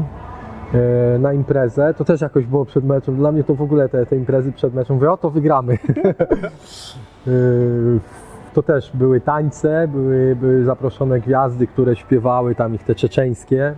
[0.74, 3.16] e, na imprezę, to też jakoś było przed meczem.
[3.16, 5.78] Dla mnie to w ogóle te, te imprezy przed meczem, mówię, o to wygramy.
[8.56, 13.74] E, to też były tańce, były, były zaproszone gwiazdy, które śpiewały tam ich te czeczeńskie.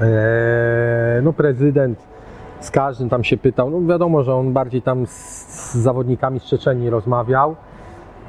[0.00, 1.98] E, No prezydent
[2.60, 6.44] z każdym tam się pytał, no wiadomo, że on bardziej tam z, z zawodnikami z
[6.44, 7.56] Czeczenii rozmawiał.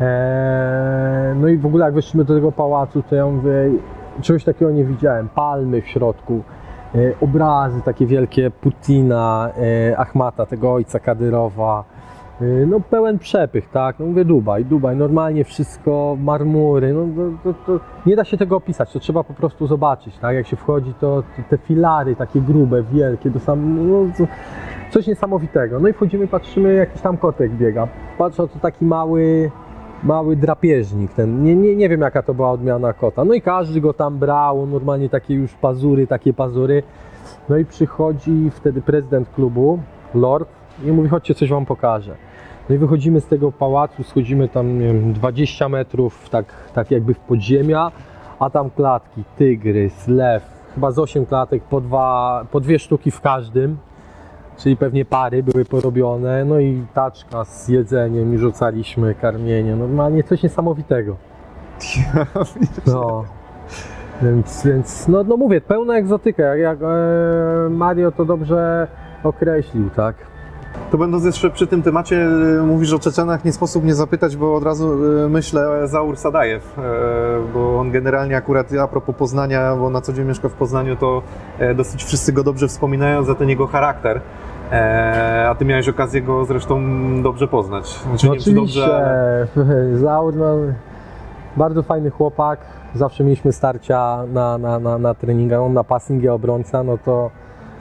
[0.02, 3.52] Eee, no i w ogóle jak weszliśmy do tego pałacu, to ja mówię,
[4.22, 5.30] czegoś takiego nie widziałem.
[5.30, 6.42] Palmy w środku,
[6.96, 9.50] e, obrazy takie wielkie Putina,
[9.92, 11.84] e, Achmata, tego ojca Kadyrowa.
[12.42, 14.00] E, no pełen przepych, tak?
[14.00, 17.08] No mówię Dubaj, Dubaj, normalnie wszystko, marmury, no
[17.44, 20.36] to, to, to nie da się tego opisać, to trzeba po prostu zobaczyć, tak?
[20.36, 24.26] Jak się wchodzi, to, te filary takie grube, wielkie, to sam, no,
[24.92, 25.80] coś niesamowitego.
[25.80, 27.88] No i wchodzimy, patrzymy, jakiś tam kotek biega.
[28.18, 29.52] Patrzę, to taki mały,
[30.04, 33.26] mały drapieżnik, ten, nie, nie, nie wiem jaka to była odmiana kota.
[33.26, 36.84] No i każdy go tam brał, normalnie takie już pazury, takie pazury.
[37.50, 39.80] No i przychodzi wtedy prezydent klubu,
[40.14, 40.50] Lord,
[40.84, 42.16] i mówi, chodźcie, coś wam pokażę.
[42.70, 47.14] No i wychodzimy z tego pałacu, schodzimy tam, nie wiem, 20 metrów, tak, tak jakby
[47.14, 47.92] w podziemia,
[48.40, 50.44] a tam klatki, tygrys, lew,
[50.76, 53.78] chyba z 8 klatek, po, dwa, po dwie sztuki w każdym
[54.58, 60.44] czyli pewnie pary były porobione, no i taczka z jedzeniem i rzucaliśmy karmienie, normalnie coś
[60.44, 61.16] niesamowitego.
[62.88, 63.24] No.
[64.22, 68.88] Więc, więc no, no mówię, pełna egzotyka, jak, jak e, Mario to dobrze
[69.24, 70.16] określił, tak?
[70.92, 72.16] To będąc jeszcze przy tym temacie,
[72.60, 76.78] y, mówisz o Czeczenach, nie sposób nie zapytać, bo od razu y, myślę Zaur Sadajew,
[76.78, 76.82] y,
[77.54, 81.22] bo on generalnie akurat a propos Poznania, bo na co dzień mieszka w Poznaniu, to
[81.60, 84.22] e, dosyć wszyscy go dobrze wspominają za ten jego charakter.
[84.72, 86.82] E, A ty miałeś okazję go zresztą
[87.24, 87.88] dobrze poznać.
[87.88, 89.48] Znaczy, No nie wiem, oczywiście, dobrze,
[90.04, 90.56] Zaur, no,
[91.58, 92.60] bardzo fajny chłopak,
[92.96, 97.32] zawsze mieliśmy starcia na, na, na, na treningach, on napastnik, obrońca, no to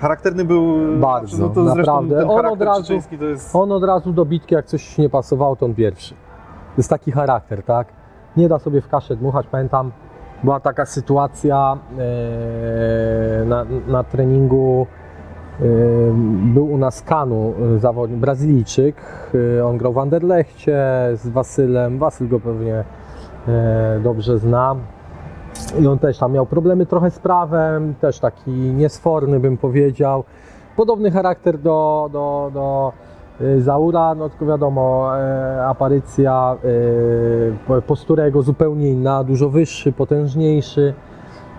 [0.09, 2.28] charakterny był Bardzo, no to naprawdę.
[2.28, 3.57] On od razu- jest...
[3.57, 6.14] On od razu do bitki, jak coś nie pasowało, to on pierwszy.
[6.14, 7.88] To jest taki charakter, tak?
[8.36, 9.46] Nie da sobie w kaszę dmuchać.
[9.50, 9.92] Pamiętam,
[10.44, 14.86] była taka sytuacja e, na, na treningu.
[15.61, 15.64] e,
[16.55, 18.96] Był u nas Kanu e, zawodnik, Brazylijczyk.
[19.59, 20.78] e, On grał w Anderlechcie
[21.14, 21.98] z Wasylem.
[21.98, 22.84] Wasyl go pewnie
[23.48, 24.76] e, dobrze zna.
[25.80, 30.24] I on też tam miał problemy trochę z prawem, też taki niesforny bym powiedział.
[30.76, 32.92] podobny charakter do, do, do
[33.40, 36.68] y, Zaura, no tylko wiadomo, e, aparycja e,
[37.66, 40.94] po- Posturego zupełnie inna, dużo wyższy, potężniejszy.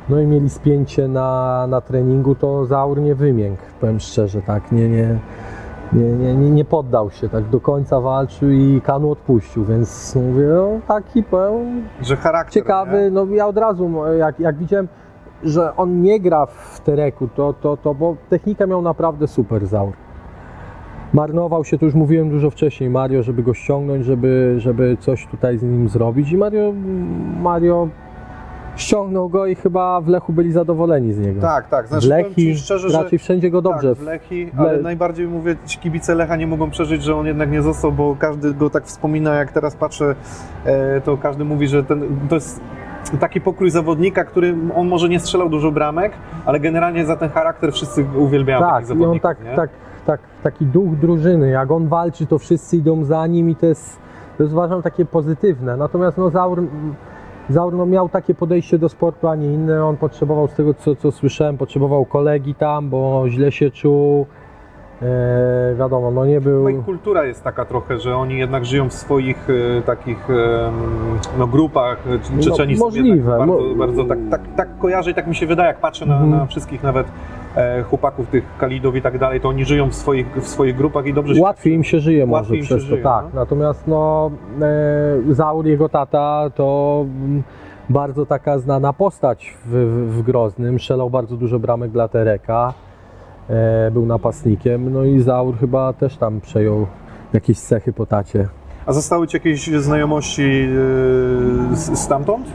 [0.10, 4.90] No i mieli spięcie na, na treningu, to Zaur nie wymiękł, powiem szczerze, tak, nie,
[4.90, 5.20] nie,
[5.94, 10.48] nie, nie, nie, nie poddał się, tak do końca walczył i Kanu odpuścił, więc mówię,
[10.48, 12.54] no taki powiem, Że charakter.
[12.54, 14.88] ciekawy, no ja od razu, jak, jak widziałem,
[15.44, 19.94] że on nie gra w Tereku, to, to, to bo technikę miał naprawdę super Zaur.
[21.14, 25.58] Marnował się, to już mówiłem dużo wcześniej, Mario, żeby go ściągnąć, żeby, żeby coś tutaj
[25.58, 26.74] z nim zrobić i Mario,
[27.42, 27.88] Mario
[28.76, 31.42] ściągnął go i chyba w Lechu byli zadowoleni z niego.
[31.42, 31.86] Tak, tak.
[31.86, 33.96] w Znaczy, powiem Lechi szczerze, że raczej wszędzie go dobrze.
[33.96, 37.16] Tak, w Lechi, w Le- ale najbardziej mówię, ci kibice Lecha nie mogą przeżyć, że
[37.16, 40.16] on jednak nie został, bo każdy go tak wspomina, jak teraz patrzę,
[40.66, 42.62] e, to każdy mówi, że ten, to jest
[43.20, 46.12] taki pokrój zawodnika, który on może nie strzelał dużo bramek,
[46.46, 49.56] ale generalnie za ten charakter wszyscy uwielbiają Tak, takich on tak, nie?
[49.56, 49.70] tak,
[50.06, 53.98] tak, taki duch drużyny, jak on walczy, to wszyscy idą za nim i to jest,
[54.38, 55.78] to jest uważam takie pozytywne.
[55.78, 56.64] Natomiast no, Zaur,
[57.50, 59.86] Zaur no, miał takie podejście do sportu, a nie inne.
[59.86, 64.26] On potrzebował, z tego co, co słyszałem, potrzebował kolegi tam, bo źle się czuł.
[65.02, 66.66] E, wiadomo, no nie był...
[66.66, 70.72] Chyba ich kultura jest taka trochę, że oni jednak żyją w swoich e, takich e,
[71.40, 71.98] no, grupach.
[72.44, 75.80] Czeczeni są możliwe, bardzo, bardzo tak, tak, tak kojarzę i tak mi się wydaje, jak
[75.80, 76.32] patrzę na, Mhm.
[76.32, 77.08] na wszystkich nawet
[77.90, 81.14] chłopaków, tych kalidów i tak dalej, to oni żyją w swoich, w swoich grupach i
[81.14, 83.26] dobrze się Łatwiej im się żyje może Łatwiej im przez się to, żyje, tak.
[83.34, 83.40] no.
[83.40, 84.32] Natomiast no,
[85.30, 87.44] e, Zaur, jego tata, to mm,
[87.90, 90.80] bardzo taka znana postać w, w, w Groznym.
[90.80, 92.74] Strzelał bardzo dużo bramek dla Tereka.
[93.50, 94.94] E, był napastnikiem.
[94.94, 96.88] No i Zaur chyba też tam przejął
[97.34, 98.48] jakieś cechy po tacie.
[98.86, 100.44] A zostały Ci jakieś znajomości
[101.72, 102.48] e, z- stamtąd?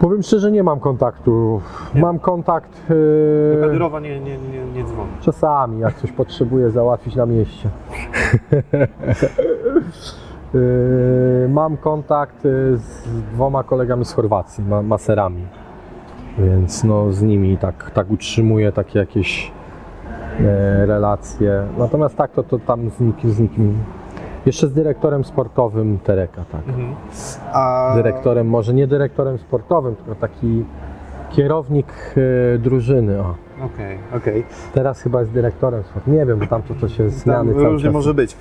[0.00, 1.60] Powiem szczerze, nie mam kontaktu.
[1.94, 5.10] Mam kontakt Do e, Kadyrowa nie, nie, nie, nie dzwoni.
[5.20, 7.68] czasami, jak coś potrzebuję załatwić na mieście.
[10.54, 15.46] Yy, Mam kontakt yy, z dwoma kolegami z Chorwacji, ma, maserami,
[16.38, 19.52] więc no, z nimi tak, tak utrzymuję takie jakieś
[20.86, 21.62] relacje.
[21.78, 23.78] Natomiast tak, to, to tam z nikim, z nikim.
[24.46, 26.68] Jeszcze z dyrektorem sportowym Tereka, tak.
[26.68, 26.94] Mhm.
[27.52, 30.64] A Dyrektorem, może nie dyrektorem sportowym, tylko taki
[31.30, 31.86] kierownik
[32.54, 33.20] e, drużyny.
[33.20, 33.34] O.
[33.64, 34.44] Okej, okej.
[34.74, 36.18] Teraz chyba jest dyrektorem sportowym.
[36.18, 37.92] Nie wiem, bo tam to, to się Tam zmiany cały różnie czas.
[37.92, 38.36] może być.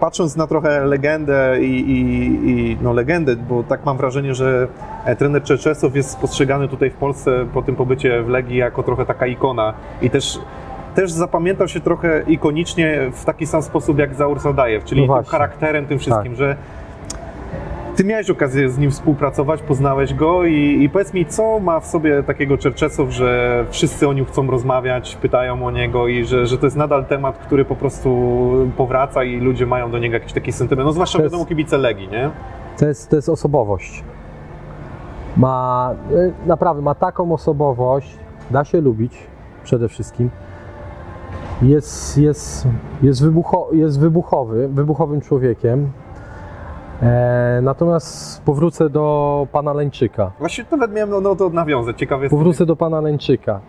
[0.00, 4.68] Patrząc na trochę legendę i, i, i no legendę, bo tak mam wrażenie, że
[5.04, 9.06] e, trener Czeczesow jest postrzegany tutaj w Polsce po tym pobycie w Legii jako trochę
[9.06, 9.72] taka ikona
[10.02, 10.38] i też
[10.94, 15.24] też zapamiętał się trochę ikonicznie w taki sam sposób jak Zaur Sadajew, czyli No tym.
[15.24, 15.32] Tak.
[15.32, 16.56] charakterem, tym wszystkim, że
[17.96, 21.86] ty miałeś okazję z nim współpracować, poznałeś go i, i powiedz mi, co ma w
[21.86, 26.58] sobie takiego Czerczesow, że wszyscy o nim chcą rozmawiać, pytają o niego i że, że
[26.58, 28.40] to jest nadal temat, który po prostu
[28.76, 30.86] powraca i ludzie mają do niego jakiś taki sentyment.
[30.86, 32.30] No zwłaszcza To jest- wiadomo kibice Legii, nie?
[32.78, 34.04] To jest, to jest osobowość.
[35.36, 38.16] Ma, y, naprawdę, ma taką osobowość,
[38.50, 39.12] da się lubić
[39.64, 40.30] przede wszystkim.
[41.62, 42.68] Jest, jest,
[43.02, 45.92] jest, wybucho, jest wybuchowy, wybuchowym człowiekiem.
[47.02, 50.32] E, natomiast powrócę do pana Leńczyka.
[50.38, 52.30] Właśnie nawet miałem no, no, to nawiązać, ciekawe jest.
[52.30, 53.60] Powrócę do pana Leńczyka.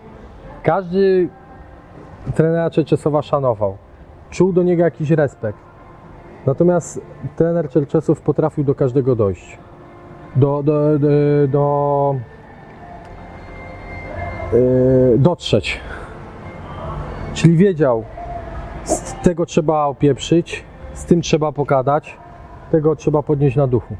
[0.63, 1.29] Każdy
[2.35, 3.77] trenera Czerczesowa szanował.
[4.29, 5.59] Czuł do niego jakiś respekt.
[6.45, 7.01] Natomiast
[7.35, 9.57] trener Czerczesów potrafił do każdego dojść.
[10.35, 11.07] Do, do, do,
[11.47, 12.15] do
[14.53, 15.79] yy, dotrzeć.
[17.33, 18.03] Czyli wiedział,
[18.83, 20.63] z tego trzeba opieprzyć,
[20.93, 22.17] z tym trzeba pogadać,
[22.71, 23.95] tego trzeba podnieść na duchu.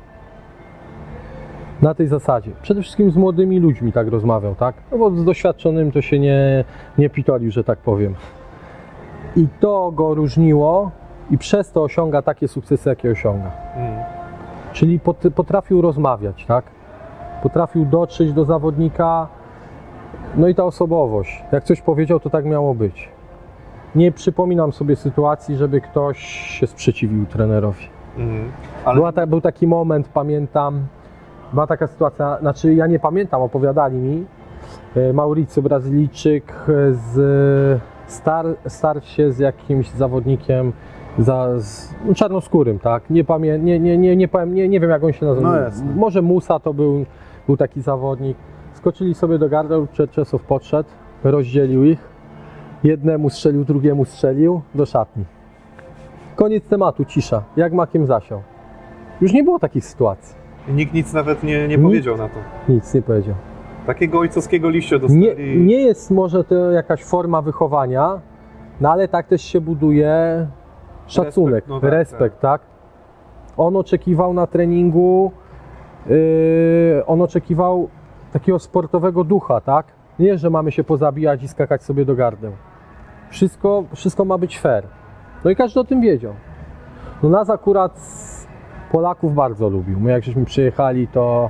[1.82, 2.52] Na tej zasadzie.
[2.62, 4.76] Przede wszystkim z młodymi ludźmi tak rozmawiał, tak?
[4.92, 6.64] No bo z doświadczonym to się nie,
[6.98, 8.16] nie pitolił, że tak powiem.
[9.36, 10.92] I to go różniło
[11.32, 13.52] i przez to osiąga takie sukcesy, jakie osiąga.
[13.76, 14.04] Mm.
[14.74, 16.66] Czyli pot, potrafił rozmawiać, tak?
[17.44, 19.28] Potrafił dotrzeć do zawodnika.
[20.36, 21.44] No i ta osobowość.
[21.52, 23.10] Jak coś powiedział, to tak miało być.
[23.96, 26.20] Nie przypominam sobie sytuacji, żeby ktoś
[26.60, 27.86] się sprzeciwił trenerowi.
[28.18, 28.52] Mm.
[28.86, 30.86] Ale Była ta, był taki moment, pamiętam,
[31.54, 34.26] była taka sytuacja, znaczy ja nie pamiętam, opowiadali mi,
[34.96, 40.74] e, Mauricio Brazylijczyk z star, starł się z jakimś zawodnikiem
[41.20, 43.10] za, z, no, czarnoskórym, tak?
[43.10, 45.52] Nie, pamię, nie, nie, nie, nie, powiem, nie, nie wiem jak on się nazywa.
[45.52, 45.94] No.
[45.96, 47.06] Może Musa to był,
[47.48, 48.38] był taki zawodnik.
[48.74, 50.89] Skoczyli sobie do gardeł, Czerczesow podszedł,
[51.24, 52.11] rozdzielił ich.
[52.84, 55.26] Jednemu strzelił, drugiemu strzelił do szatni.
[56.36, 57.44] Koniec tematu, cisza.
[57.58, 58.42] Jak makiem zasiał.
[59.22, 60.36] Już nie było takich sytuacji.
[60.68, 62.36] nikt nic nawet nie, nie powiedział na to.
[62.70, 63.36] Nic nie powiedział.
[63.88, 65.20] Takiego ojcowskiego liścia dostali.
[65.20, 68.20] Nie, nie jest może to jakaś forma wychowania,
[68.82, 70.48] no ale tak też się buduje
[71.08, 72.62] szacunek, Respekt, no tak, respekt, tak.
[73.58, 75.32] On oczekiwał na treningu,
[76.10, 76.16] yy,
[77.08, 77.90] on oczekiwał
[78.34, 79.86] takiego sportowego ducha, tak?
[80.20, 82.52] Nie, że mamy się pozabijać i skakać sobie do gardeł.
[83.32, 84.84] Wszystko, wszystko ma być fair.
[85.44, 86.34] No i każdy o tym wiedział.
[87.24, 88.00] No nas akurat
[88.92, 90.00] Polaków bardzo lubił.
[90.00, 91.50] My jak żeśmy przyjechali, to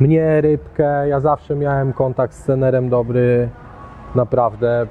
[0.00, 3.48] mnie, Rybkę, ja zawsze miałem kontakt z trenerem dobry,
[4.14, 4.86] naprawdę.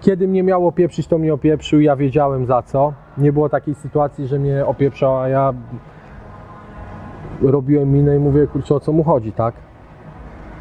[0.00, 2.92] Kiedy mnie miało pieprzyć, to mnie opieprzył, ja wiedziałem za co.
[3.18, 5.52] Nie było takiej sytuacji, że mnie opieprzał, a ja
[7.42, 9.54] robiłem minę i mówię, kurczę, o co mu chodzi, tak?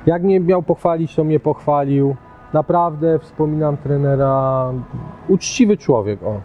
[0.05, 2.15] Jak mnie miał pochwalić, to mnie pochwalił.
[2.55, 4.71] Naprawdę wspominam trenera,
[5.27, 6.39] uczciwy człowiek, o.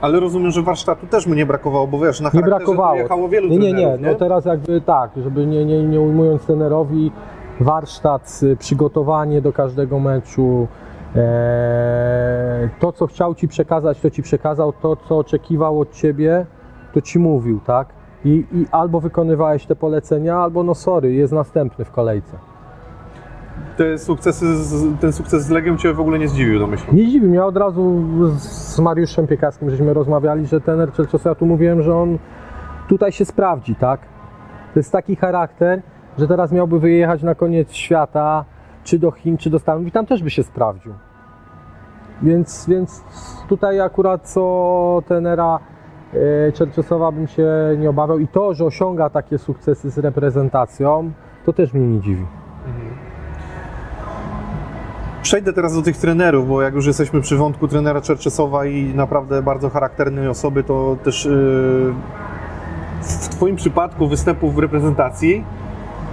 [0.00, 2.96] Ale rozumiem, że warsztatu też mu nie brakowało, bo wiesz, na Nie brakowało.
[2.96, 6.42] jechało wielu Nie, nie, nie, trenerów, no teraz jakby tak, żeby nie, nie, nie ujmując
[6.42, 7.12] trenerowi,
[7.60, 10.68] warsztat, y, przygotowanie do każdego meczu,
[11.16, 16.46] e, to co chciał Ci przekazać, to Ci przekazał, to co oczekiwał od Ciebie,
[16.94, 17.88] to Ci mówił, tak?
[18.24, 22.49] I, i albo wykonywałeś te polecenia, albo no sorry, jest następny w kolejce.
[23.76, 24.46] Te sukcesy,
[25.00, 26.96] ten sukces z Legią Cię w ogóle nie zdziwił, domyślam.
[26.96, 28.02] Nie dziwi mnie, od razu
[28.38, 32.18] z Mariuszem Piekarskim żeśmy rozmawiali, że tener Czerczosa, ja tu mówiłem, że on
[32.88, 34.00] tutaj się sprawdzi, tak?
[34.74, 35.82] To jest taki charakter,
[36.18, 38.44] że teraz miałby wyjechać na koniec świata,
[38.84, 40.92] czy do Chin, czy do Stanów i tam też by się sprawdził.
[42.22, 43.04] Więc, więc
[43.48, 45.58] tutaj akurat co tenera
[46.48, 47.48] e, Czerczosowa bym się
[47.78, 51.12] nie obawiał i to, że osiąga takie sukcesy z reprezentacją,
[51.44, 52.26] to też mnie nie dziwi.
[55.22, 59.42] Przejdę teraz do tych trenerów, bo jak już jesteśmy przy wątku trenera Czerczesowa i naprawdę
[59.42, 61.32] bardzo charakternej osoby, to też yy,
[63.02, 65.44] w Twoim przypadku występów w reprezentacji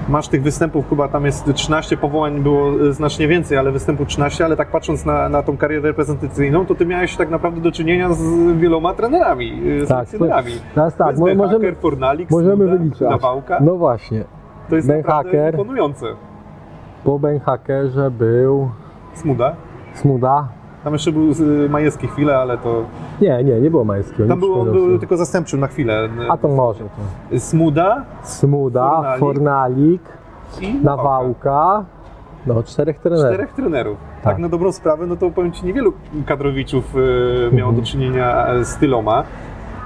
[0.09, 4.45] masz tych występów, chyba tam jest 13 powołań, było y, znacznie więcej, ale występu 13,
[4.45, 8.13] ale tak patrząc na, na tą karierę reprezentacyjną, to Ty miałeś tak naprawdę do czynienia
[8.13, 8.21] z
[8.57, 10.51] wieloma trenerami, yy, Tak, selekcjonerami.
[10.75, 13.09] Teraz tak, Ben możemy, Hacker, Fornalik, możemy wyliczać.
[13.09, 13.57] Nawałka.
[13.61, 14.23] No właśnie,
[14.69, 15.53] To jest Ben naprawdę Hacker.
[15.53, 16.05] imponujące.
[17.03, 18.69] po Ben Hackerze był
[19.21, 19.55] Smuda.
[19.93, 20.47] Smuda.
[20.83, 22.83] Tam jeszcze był y, Majewski chwilę, ale to...
[23.21, 24.29] Nie, nie, nie było Majewskiego.
[24.29, 26.09] Tam był, był tylko zastępczym na chwilę.
[26.29, 27.39] A to może to.
[27.39, 30.01] Smuda Smuda, Fornalik.
[30.51, 31.85] Fornalik, Nawałka.
[32.47, 33.25] No, czterech trenerów.
[33.33, 33.97] Czterech trenerów.
[34.15, 34.23] Tak.
[34.23, 34.39] Tak.
[34.39, 35.93] na dobrą sprawę, no to powiem Ci, niewielu
[36.25, 39.23] kadrowiczów y, miało do czynienia e, z tyloma.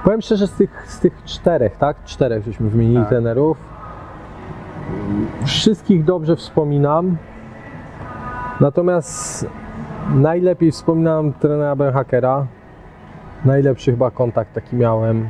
[0.04, 2.04] Powiem szczerze, z tych, z tych czterech, tak?
[2.04, 3.08] Czterech żeśmy wymienili Tak.
[3.08, 3.56] trenerów.
[5.44, 7.16] Wszystkich dobrze wspominam.
[8.66, 9.46] Natomiast
[10.14, 12.46] najlepiej wspominam trenera Ben Hackera.
[13.44, 15.28] Najlepszy chyba kontakt taki miałem.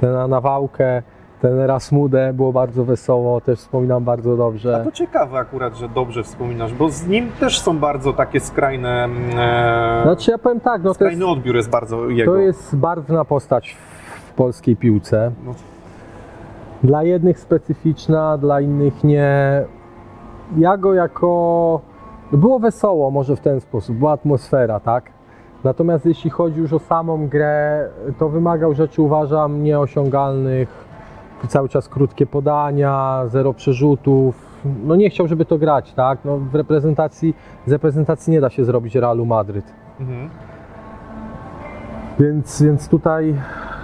[0.00, 1.02] Trenera Nawałkę,
[1.40, 4.80] trenera Smudę, było bardzo wesoło, też wspominam bardzo A dobrze.
[4.84, 9.04] to ciekawe akurat, że dobrze wspominasz, bo z nim też są bardzo takie skrajne...
[9.04, 12.32] mm, E, Znaczy ja powiem tak, no to jest, skrajny odbiór jest bardzo jego.
[12.32, 13.76] to jest barwna postać
[14.28, 15.30] w polskiej piłce.
[15.46, 15.54] No,
[16.82, 19.28] Dla jednych specyficzna, dla innych nie.
[20.58, 21.80] Ja go jako.
[22.32, 25.10] Było wesoło, może w ten sposób, była atmosfera, tak?
[25.64, 30.88] Natomiast jeśli chodzi już o samą grę, to wymagał rzeczy, uważam, nieosiągalnych.
[31.48, 34.48] Cały czas krótkie podania, zero przerzutów.
[34.84, 36.18] No nie chciał, żeby to grać, tak?
[36.24, 37.34] No w reprezentacji,
[37.66, 39.64] z reprezentacji nie da się zrobić Realu Madryt.
[40.00, 40.30] mhm.
[42.20, 43.34] Więc, więc tutaj,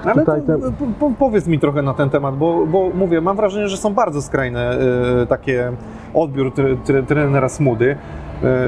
[0.05, 0.33] Ale to,
[0.79, 3.95] po, po, powiedz mi trochę na ten temat, bo, bo mówię, mam wrażenie, że są
[3.95, 4.79] bardzo skrajne
[5.23, 5.73] e, takie
[6.15, 7.97] odbiór tre, tre, trenera Smudy.
[8.45, 8.67] E,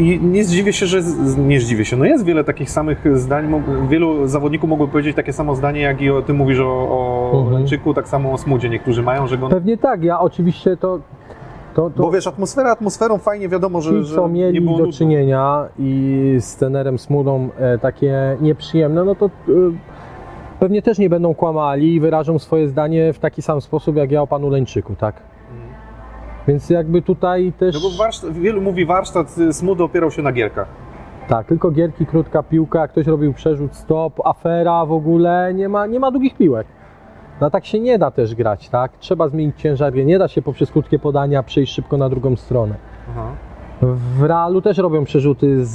[0.00, 1.00] I nie zdziwię się, że.
[1.38, 1.96] Nie zdziwię się.
[1.96, 3.62] No jest wiele takich samych zdań.
[3.88, 7.52] Wielu zawodników mogło powiedzieć takie samo zdanie, jak i o, ty mówisz o, o Mhm.
[7.54, 8.68] Leńczyku, tak samo o Smudzie.
[8.68, 9.48] Niektórzy mają, że go.
[9.48, 10.98] pewnie tak, ja oczywiście to.
[11.74, 14.70] to, to Bo wiesz, atmosfera atmosferą fajnie wiadomo, że, Ci, że co nie mieli do
[14.70, 14.92] nudno.
[14.92, 19.30] czynienia i z tenerem Smudą e, takie nieprzyjemne, no to e,
[20.60, 24.22] pewnie też nie będą kłamali i wyrażą swoje zdanie w taki sam sposób, jak ja
[24.22, 25.14] o panu Leńczyku, tak?
[26.48, 27.74] Więc jakby tutaj też...
[27.74, 30.68] No bo warsztat, wielu mówi warsztat y, Smudy opierał się na gierkach.
[31.28, 35.86] Tak, tylko gierki, krótka piłka, jak ktoś robił przerzut, stop, afera w ogóle, nie ma,
[35.86, 36.66] nie ma długich piłek.
[37.40, 38.92] No tak się nie da też grać, tak?
[38.98, 42.74] Trzeba zmienić ciężar nie da się poprzez krótkie podania przejść szybko na drugą stronę.
[43.10, 43.32] Aha.
[43.82, 45.70] W Realu też robią przerzuty z,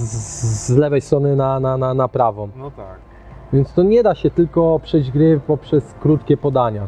[0.68, 2.50] z lewej strony na, na, na, na prawą.
[2.58, 2.96] No tak.
[3.54, 6.88] Więc to nie da się tylko przejść gry poprzez krótkie podania.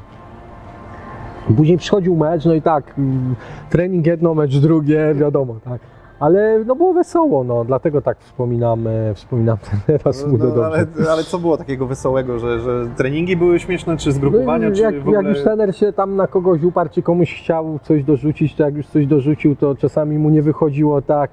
[1.58, 3.36] Później przychodził mecz, no i tak, mm,
[3.70, 5.82] trening jedno, mecz drugie, wiadomo, tak.
[6.20, 10.66] Ale no było wesoło, no, dlatego tak wspominam, e, wspominam teraz No, Smudo no, dobrze.
[10.66, 14.82] ale, ale co było takiego wesołego, że, że treningi były śmieszne, czy zgrupowania, No czy
[14.82, 15.18] jak, ogóle...
[15.18, 18.76] jak już trener się tam na kogoś uparł, czy komuś chciał coś dorzucić, to jak
[18.76, 21.32] już coś dorzucił, to czasami mu nie wychodziło tak,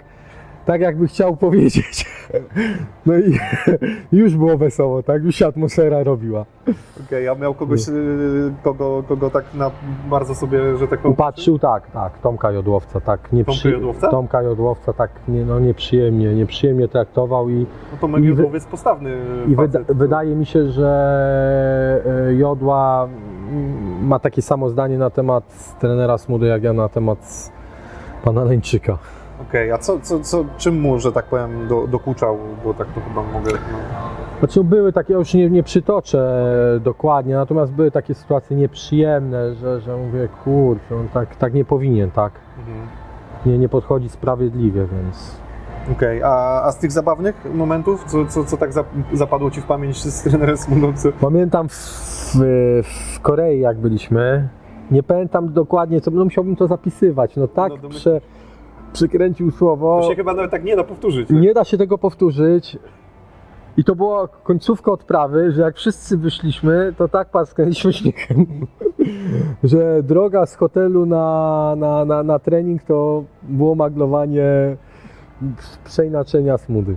[0.67, 2.05] tak jakby chciał powiedzieć.
[3.07, 3.39] No i
[4.21, 5.25] już było wesoło, tak?
[5.25, 6.45] Już się atmosfera robiła.
[7.07, 7.93] Okej, a miał kogoś, y,
[8.63, 9.71] kogo, kogo tak na
[10.11, 11.13] bardzo sobie, że tak powiem...
[11.13, 13.33] Upatrzył tak, tak, Tomka Jodłowca, tak.
[13.33, 14.09] Nie Tomka Jodłowca?
[14.11, 17.67] Tomka Jodłowca, tak, nie, no nieprzyjemnie, nieprzyjemnie traktował i,
[18.03, 19.17] No to I jest postawny
[19.49, 19.73] i facet.
[19.73, 23.09] wyda, wydaje mi się, że e, Jodła
[24.03, 27.53] ma takie samo zdanie na temat trenera Smudy, jak ja na temat
[28.25, 28.99] pana Leńczyka.
[29.51, 33.01] Okej, a co, co, co, czym mu, że tak powiem, do, dokuczał, bo tak to
[33.01, 33.53] chyba mogę...
[33.53, 33.79] No.
[34.39, 36.45] Znaczy były takie, ja już nie, nie przytoczę
[36.85, 42.11] dokładnie, natomiast były takie sytuacje nieprzyjemne, że, że mówię, kurczę, on tak, tak nie powinien,
[42.11, 42.33] tak?
[42.59, 42.87] Mhm.
[43.47, 45.41] Nie, nie podchodzi sprawiedliwie, więc...
[45.93, 49.67] Okej, a, a z tych zabawnych momentów, co, co, co tak zap- zapadło Ci w
[49.67, 50.93] pamięć z trenerem Smudą?
[50.97, 51.09] Co...
[51.21, 51.75] Pamiętam w,
[52.83, 54.49] w, Korei, jak byliśmy,
[54.91, 57.89] nie pamiętam dokładnie, co, no musiałbym to zapisywać, no tak No,
[58.93, 61.31] przykręcił słowo, To się chyba nawet tak nie da powtórzyć.
[61.31, 61.55] nie?
[61.55, 62.79] da się tego powtórzyć.
[63.77, 68.47] I to była końcówka odprawy, że jak wszyscy wyszliśmy, to tak paskaliśmy śmiechem,
[69.65, 74.77] że droga z hotelu na, na, na, na trening to było maglowanie
[75.85, 76.97] przeinaczenia smudy.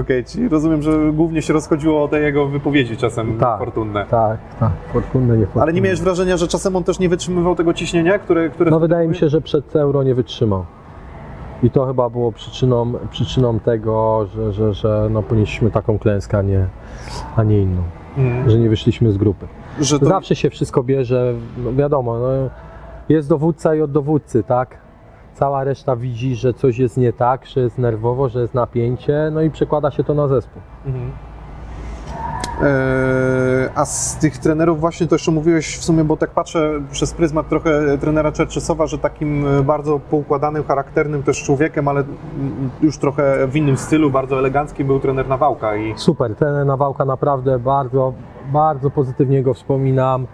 [0.00, 3.58] Okej, czyli rozumiem, że głównie się rozchodziło o te jego wypowiedzi czasem Tak.
[3.58, 4.06] fortunne.
[4.10, 5.62] Tak, tak, fortunne, nie fortunne.
[5.62, 8.50] Ale nie miałeś wrażenia, że czasem on też nie wytrzymywał tego ciśnienia, które...
[8.50, 10.64] które No wydaje mi się, że przed euro nie wytrzymał.
[11.62, 16.42] I to chyba było przyczyną, przyczyną tego, że, że, że no ponieśliśmy taką klęskę, a
[16.42, 16.66] nie,
[17.36, 17.82] a nie inną.
[18.16, 18.50] Mhm.
[18.50, 19.46] Że nie wyszliśmy z grupy.
[20.00, 20.06] To...
[20.06, 21.34] Zawsze się wszystko bierze,
[21.64, 22.28] no wiadomo, no,
[23.08, 24.78] jest dowódca i od dowódcy, tak?
[25.34, 29.42] Cała reszta widzi, że coś jest nie tak, że jest nerwowo, że jest napięcie, no
[29.42, 30.62] i przekłada się to na zespół.
[30.86, 31.10] Mhm.
[32.62, 37.12] Eee, a z tych trenerów właśnie to jeszcze mówiłeś w sumie, bo tak patrzę przez
[37.14, 42.04] pryzmat trochę trenera Czerczesowa, że takim e, bardzo poukładanym, charakternym też człowiekiem, ale
[42.80, 47.58] już trochę w innym stylu, bardzo elegancki był trener Nawałka i Super, ten Nawałka naprawdę
[47.58, 48.12] bardzo,
[48.52, 50.26] bardzo pozytywnie go wspominam.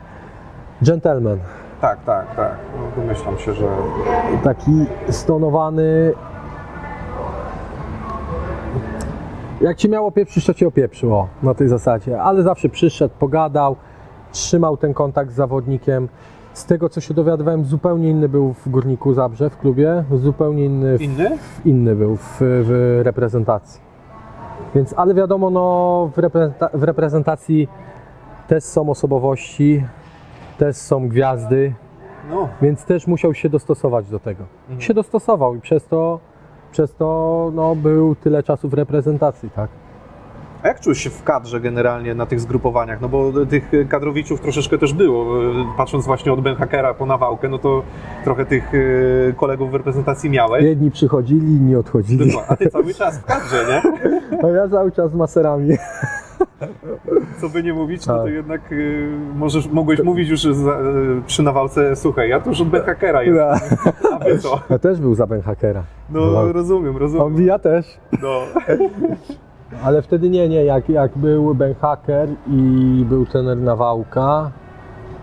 [0.83, 1.39] Gentleman,
[1.81, 3.67] tak, tak, tak, no, domyślam się, że
[4.43, 6.13] taki stonowany.
[9.61, 13.77] Jak ci miało pieprzyć, to cię opieprzyło na tej zasadzie, ale zawsze przyszedł, pogadał,
[14.33, 16.09] trzymał ten kontakt z zawodnikiem.
[16.53, 20.99] Z tego co się dowiadywałem, zupełnie inny był w Górniku Zabrze w klubie, zupełnie inny
[20.99, 21.39] w, inny?
[21.65, 23.81] inny był w, w reprezentacji.
[24.75, 27.69] Więc, ale wiadomo, no, w, reprezenta- w reprezentacji
[28.49, 29.85] też są osobowości,
[30.59, 31.75] też są gwiazdy,
[32.31, 34.45] No, więc też musiał się dostosować do tego.
[34.63, 34.81] Mhm.
[34.81, 36.21] Się dostosował i przez to,
[36.75, 39.71] przez to no, był tyle czasu w reprezentacji, tak?
[40.63, 43.01] a jak czułeś się w kadrze generalnie na tych zgrupowaniach?
[43.01, 45.27] No bo tych kadrowiczów troszeczkę też było,
[45.77, 47.83] patrząc właśnie od Ben Hackera po Nawałkę, no to
[48.25, 50.65] trochę tych e, kolegów w reprezentacji miałeś.
[50.65, 52.33] Jedni przychodzili, inni odchodzili.
[52.49, 53.83] A ty cały czas w kadrze, nie?
[54.45, 55.77] a ja cały czas z maserami.
[57.41, 58.33] Co by nie mówić, no to Tak.
[58.33, 62.69] jednak y, możesz, mogłeś mówić już za, y, przy nawałce, słuchaj, ja tu już od
[62.69, 63.79] Ben Hackera jestem,
[64.13, 64.61] a wy co?
[64.71, 65.83] Ja też był za Ben Hackera.
[66.11, 66.53] No Wow.
[66.53, 67.27] rozumiem, rozumiem.
[67.27, 67.99] On, ja też.
[68.23, 68.41] No.
[69.85, 74.51] Ale wtedy nie, nie, jak, jak był Ben Hacker i był trener Nawałka,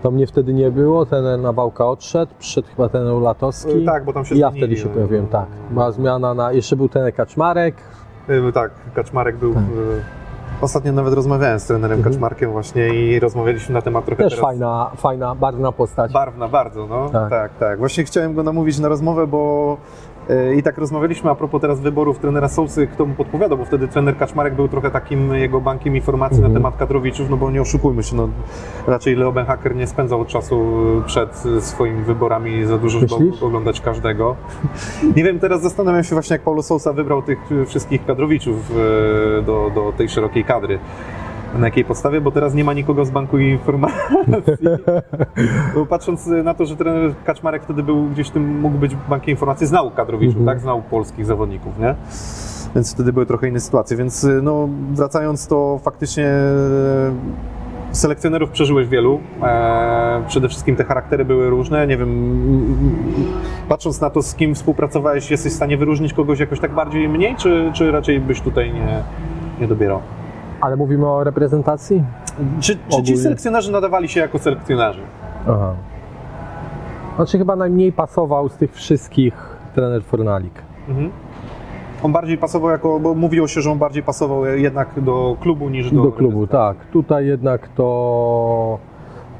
[0.02, 3.84] to mnie wtedy nie było, trener Nawałka odszedł, przyszedł chyba trener Latowski.
[3.84, 4.94] Tak, bo tam się I ja zmienili, wtedy się no.
[4.94, 5.46] pojawiłem, tak.
[5.70, 7.74] Była zmiana na, jeszcze był trener Kaczmarek,
[8.48, 9.54] Y, Tak, Kaczmarek był...
[9.54, 9.62] Tak.
[9.62, 10.21] y,
[10.62, 12.14] Ostatnio nawet rozmawiałem z trenerem Mhm.
[12.14, 14.44] Kaczmarkiem właśnie i rozmawialiśmy na temat trochę też teraz...
[14.46, 16.12] fajna, fajna, barwna postać.
[16.12, 17.08] Barwna bardzo, no.
[17.08, 17.30] Tak.
[17.30, 17.54] Tak.
[17.58, 19.76] tak, Właśnie chciałem go namówić na rozmowę, bo
[20.56, 24.16] i tak rozmawialiśmy a propos teraz wyborów trenera Sousy, kto mu podpowiadał, bo wtedy trener
[24.16, 26.52] Kaczmarek był trochę takim jego bankiem informacji Mhm.
[26.52, 28.28] na temat kadrowiczów, no bo nie oszukujmy się, no
[28.86, 30.64] raczej Leo Benhaker nie spędzał czasu
[31.06, 33.42] przed swoimi wyborami za dużo, żeby Myślisz?
[33.42, 34.36] oglądać każdego.
[35.16, 38.56] Nie wiem, teraz zastanawiam się właśnie, jak Paulo Sousa wybrał tych wszystkich kadrowiczów
[39.38, 40.78] e, do, do tej szerokiej kadry.
[41.58, 42.20] Na jakiej podstawie?
[42.20, 43.96] Bo teraz nie ma nikogo z banku informacji.
[45.74, 49.66] Bo patrząc na to, że trener Kaczmarek wtedy był gdzieś tym, mógł być bankiem informacji,
[49.66, 50.56] znał kadrowiczów, Mhm.
[50.56, 50.62] tak?
[50.62, 51.94] Znał polskich zawodników, nie?
[52.74, 53.96] Więc wtedy były trochę inne sytuacje.
[53.96, 57.12] Więc no, wracając, to faktycznie e,
[57.92, 59.20] selekcjonerów przeżyłeś wielu.
[59.42, 61.86] E, przede wszystkim te charaktery były różne.
[61.86, 62.76] Nie wiem, mm,
[63.68, 67.36] patrząc na to, z kim współpracowałeś, jesteś w stanie wyróżnić kogoś jakoś tak bardziej mniej,
[67.36, 69.02] czy, czy raczej byś tutaj nie,
[69.60, 70.00] nie dobierał?
[70.62, 72.04] Ale mówimy o reprezentacji?
[72.60, 75.00] Czy, czy ci selekcjonerzy nadawali się jako selekcjonerzy?
[75.48, 75.74] Aha.
[77.16, 79.34] Znaczy chyba najmniej pasował z tych wszystkich
[79.74, 80.62] trener Fornalik.
[80.88, 81.10] Mhm.
[82.02, 85.90] On bardziej pasował jako, bo mówiło się, że on bardziej pasował jednak do klubu niż
[85.90, 86.02] do...
[86.02, 86.76] Do klubu, tak.
[86.92, 88.78] Tutaj jednak to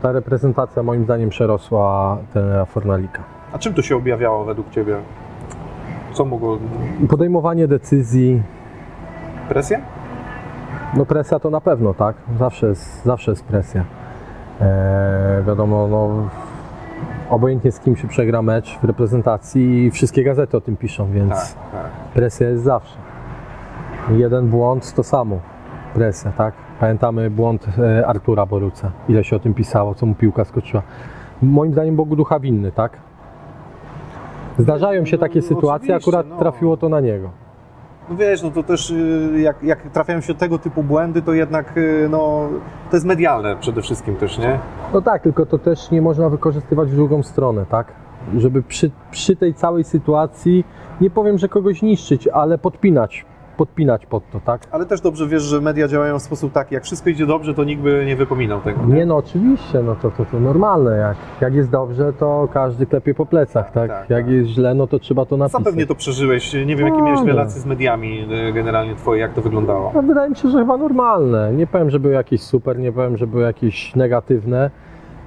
[0.02, 3.22] ta reprezentacja moim zdaniem przerosła trenera Fornalika.
[3.52, 4.96] A czym to się objawiało według Ciebie?
[6.12, 6.58] Co mogło...
[7.08, 8.42] Podejmowanie decyzji,
[9.48, 9.80] Presja?
[10.94, 12.16] No presja to na pewno, tak?
[12.38, 13.84] Zawsze jest, zawsze jest presja.
[14.60, 16.10] Eee, wiadomo, no,
[17.30, 21.72] obojętnie z kim się przegra mecz w reprezentacji, wszystkie gazety o tym piszą, więc Tak,
[21.72, 21.90] tak.
[22.14, 22.96] presja jest zawsze.
[24.10, 25.38] Jeden błąd to samo.
[25.94, 26.54] Presja, tak?
[26.80, 28.90] Pamiętamy błąd e, Artura Boruca.
[29.08, 30.82] Ile się o tym pisało, co mu piłka skoczyła.
[31.42, 32.92] Moim zdaniem Bogu ducha winny, tak?
[34.58, 36.36] Zdarzają się No, takie no, sytuacje, oczywiście, akurat no.
[36.38, 37.30] trafiło to na niego.
[38.10, 41.76] No wiesz, no to też y, jak, jak trafiają się tego typu błędy, to jednak
[41.76, 42.48] y, no,
[42.90, 44.58] to jest medialne przede wszystkim też, nie?
[44.94, 47.86] No tak, tylko to też nie można wykorzystywać w drugą stronę, tak?
[48.36, 50.64] Żeby przy, przy tej całej sytuacji,
[51.00, 53.24] nie powiem, że kogoś niszczyć, ale podpinać,
[53.62, 54.60] podpinać pod to, tak?
[54.70, 57.64] Ale też dobrze wiesz, że media działają w sposób taki, jak wszystko idzie dobrze, to
[57.64, 58.84] nikt by nie wypominał tego.
[58.86, 63.14] Nie no, oczywiście, no to, to, to normalne, jak, jak jest dobrze, to każdy klepie
[63.14, 63.90] po plecach, tak?
[63.90, 64.32] tak, jak tak.
[64.32, 65.64] jest źle, no to trzeba to napisać.
[65.64, 66.52] Zapewnie to przeżyłeś.
[66.52, 69.92] Nie wiem, jakie No, miałeś relacje z mediami y, generalnie twoje, jak to wyglądało.
[69.94, 71.52] No, wydaje mi się, że chyba normalne.
[71.52, 74.70] Nie powiem, że były jakieś super, nie powiem, że były jakieś negatywne.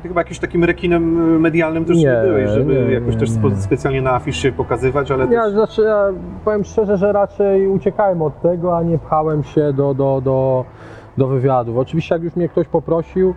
[0.06, 3.20] Ty chyba jakimś takim rekinem y, medialnym też nie, Nie, byłeś, żeby nie, jakoś nie,
[3.20, 3.30] też
[3.60, 5.53] specjalnie na afisz się pokazywać, ale Ja, też...
[5.53, 6.06] znaczy, ja
[6.45, 10.66] powiem szczerze, że raczej uciekałem od tego, a nie pchałem się do, do, do,
[11.18, 11.78] do wywiadów.
[11.78, 13.34] Oczywiście jak już mnie ktoś poprosił,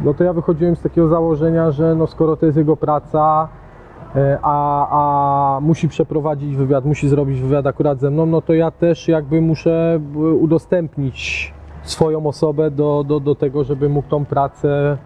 [0.00, 3.48] no to ja wychodziłem z takiego założenia, że no skoro to jest jego praca,
[4.16, 8.70] e, a, a musi przeprowadzić wywiad, musi zrobić wywiad akurat ze mną, no to ja
[8.70, 14.98] też jakby muszę e, udostępnić swoją osobę do, do, do tego, żeby mógł tą pracę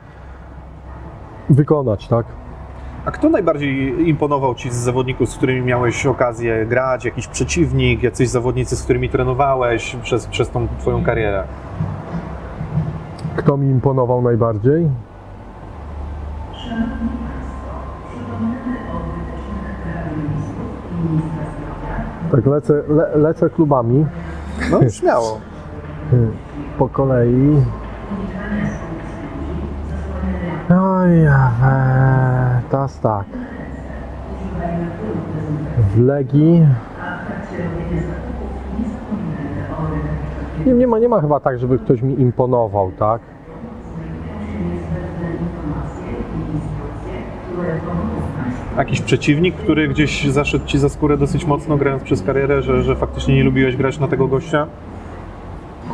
[1.50, 2.26] wykonać, tak?
[3.04, 7.04] A kto najbardziej imponował Ci z zawodników, z którymi miałeś okazję grać?
[7.04, 11.44] Jakiś przeciwnik, jacyś zawodnicy, z którymi trenowałeś przez, przez tą Twoją karierę?
[13.36, 14.88] Kto mi imponował najbardziej?
[22.32, 24.06] Tak, lecę, le, lecę klubami
[24.70, 25.40] No śmiało.
[26.78, 27.56] po kolei.
[30.70, 33.24] Oj, ja, e, teraz tak.
[35.94, 36.24] W.
[40.66, 43.20] Nie, nie, ma, nie ma chyba tak, żeby ktoś mi imponował, tak?
[48.76, 52.96] Jakiś przeciwnik, który gdzieś zaszedł Ci za skórę dosyć mocno, grając przez karierę, że, że
[52.96, 54.66] faktycznie nie lubiłeś grać na tego gościa?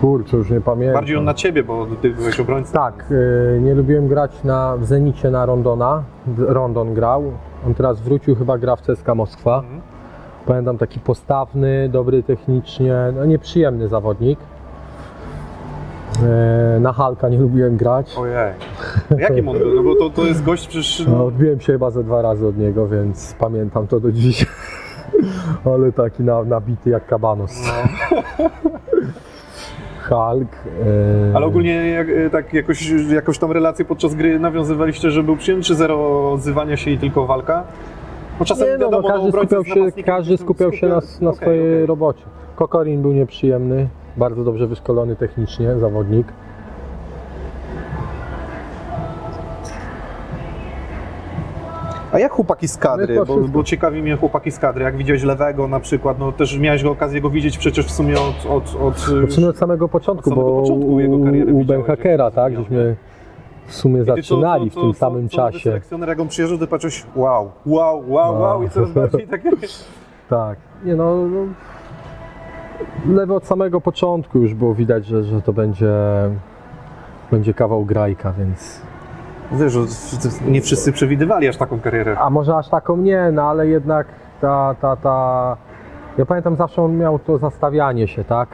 [0.00, 0.94] Kurczę, już nie pamiętam.
[0.94, 2.72] Bardziej on na Ciebie, bo Ty byłeś obrońcą.
[2.72, 6.02] Tak, y, nie lubiłem grać na, w Zenicie na Rondona.
[6.38, 7.32] Rondon grał.
[7.66, 9.58] On teraz wrócił, chyba gra w CSKA Moskwa.
[9.58, 9.80] Mhm.
[10.46, 14.38] Pamiętam taki postawny, dobry technicznie, no nieprzyjemny zawodnik.
[16.22, 18.16] E, Na Halka nie lubiłem grać.
[18.18, 18.52] Ojej.
[19.18, 19.74] Jakim on był?
[19.74, 21.06] No bo to, to jest gość przecież...
[21.08, 24.46] No, odbiłem się chyba ze dwa razy od niego, więc pamiętam to do dziś.
[25.74, 27.52] Ale taki na, nabity jak kabanos.
[27.66, 28.08] No.
[30.08, 30.48] Hulk.
[31.32, 35.64] e, Ale ogólnie jak, tak jakoś, jakoś tam relacje podczas gry nawiązywaliście, że był przyjemny,
[35.64, 37.64] czy zero odzywania się i tylko walka?
[38.38, 41.30] Bo czasem Nie, no, wiadomo, no, każdy obrońcy skupiał się, każdy skupiał się na, na
[41.30, 41.86] Okej, swojej okej.
[41.86, 42.22] robocie.
[42.56, 46.26] Kokorin był nieprzyjemny, bardzo dobrze wyszkolony technicznie zawodnik.
[52.16, 53.14] A jak chłopaki z kadry?
[53.16, 54.84] To Bo, bo ciekawi mnie chłopaki z kadry.
[54.84, 58.14] Jak widziałeś lewego na przykład, no też miałeś go okazję go widzieć przecież w sumie
[58.20, 58.46] od...
[58.50, 58.94] od, od
[59.28, 62.34] W sumie od samego początku, Od samego bo początku jego kariery u, u Benhakera, jak
[62.34, 62.96] tak, żeśmy
[63.66, 65.58] w sumie I ty co- zaczynali w tym samym czasie.
[65.60, 68.40] selekcjoner, jak on przyjeżdżał, ty patrzysz, wow, wow, wow, No.
[68.40, 69.50] wow i coraz bardziej takie...
[70.30, 71.46] Tak, nie no, no
[73.14, 75.92] lewy od samego początku już było widać, że, że to będzie,
[77.30, 78.80] będzie kawał grajka, więc...
[79.52, 79.78] Wiesz,
[80.46, 82.18] nie wszyscy przewidywali aż taką karierę.
[82.18, 84.06] A może aż taką nie, no ale jednak
[84.40, 85.56] ta, ta, ta...
[86.18, 88.48] Ja pamiętam zawsze on miał to zastawianie się, tak?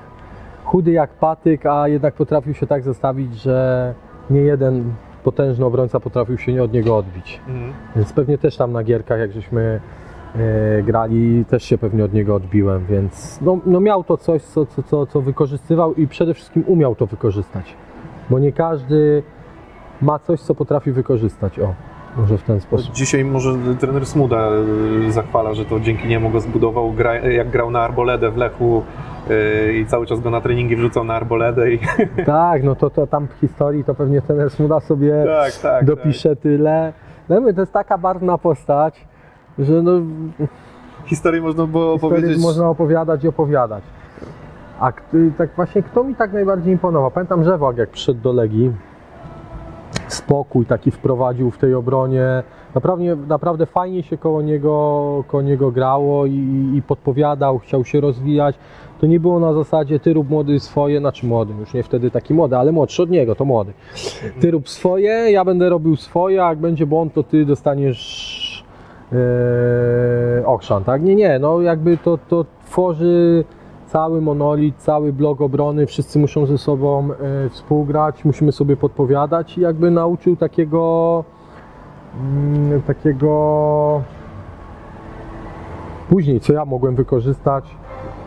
[0.64, 3.94] Chudy jak patyk, a jednak potrafił się tak zastawić, że
[4.30, 4.94] nie jeden
[5.24, 7.40] potężny obrońca potrafił się nie od niego odbić.
[7.48, 7.72] Mhm.
[7.96, 9.80] Więc pewnie też tam na gierkach, jak żeśmy
[10.36, 14.66] e, grali, też się pewnie od niego odbiłem, więc no, no miał to coś, co,
[14.66, 17.76] co, co, co wykorzystywał i przede wszystkim umiał to wykorzystać.
[18.30, 19.22] Bo nie każdy
[20.02, 21.58] ma coś, co potrafi wykorzystać.
[21.58, 21.74] O,
[22.16, 22.94] może w ten sposób.
[22.94, 23.50] Dzisiaj może
[23.80, 24.48] trener Smuda
[25.08, 28.82] y, zachwala, że to dzięki niemu go zbudował, gra, jak grał na Arboledę w Lechu
[29.30, 31.78] y, i cały czas go na treningi wrzucał na Arboledę i
[32.26, 35.84] Tak, no to, to tam w historii to pewnie ten Smuda sobie tak, tak.
[35.84, 36.92] dopisze tyle.
[37.28, 39.06] No mówię, to jest taka barwna postać,
[39.58, 39.92] że no,
[41.04, 42.42] historii można było Historii opowiedzieć.
[42.42, 43.82] można opowiadać i opowiadać.
[44.80, 45.02] A k-
[45.38, 47.10] tak właśnie, kto mi tak najbardziej imponował?
[47.10, 48.72] Pamiętam Żewak, jak przyszedł do Legii.
[50.12, 52.42] Spokój taki wprowadził w tej obronie.
[52.74, 58.56] Naprawdę, naprawdę fajnie się koło niego, koło niego grało i, i podpowiadał, chciał się rozwijać.
[59.00, 62.34] To nie było na zasadzie ty rób młody swoje, znaczy młody, już nie wtedy taki
[62.34, 63.72] młody, ale młodszy od niego, to młody.
[64.40, 68.64] Ty rób swoje, ja będę robił swoje, a jak będzie błąd, to ty dostaniesz
[69.12, 71.02] e, okrzan, tak?
[71.02, 73.44] Nie, nie, no jakby to, to tworzy
[73.92, 79.60] cały monolit, cały blok obrony, wszyscy muszą ze sobą e, współgrać, musimy sobie podpowiadać i
[79.60, 81.24] jakby nauczył takiego
[82.20, 84.02] mm, takiego
[86.08, 87.64] później, co ja mogłem wykorzystać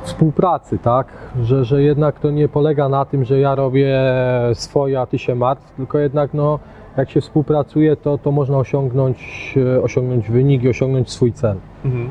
[0.03, 1.07] współpracy, tak?
[1.43, 3.95] Że, że jednak to nie polega na tym, że ja robię
[4.53, 6.59] swoje, a ty się martw, tylko jednak no,
[6.97, 11.57] jak się współpracuje, to, to można osiągnąć, e, osiągnąć wynik i osiągnąć swój cel.
[11.85, 12.09] Mhm.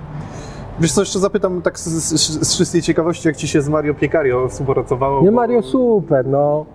[0.80, 3.94] Wiesz co, jeszcze zapytam tak z, z, z czystej ciekawości, jak Ci się z Mario
[3.94, 5.22] Piecario współpracowało?
[5.22, 6.66] Nie bo Mario, super, no.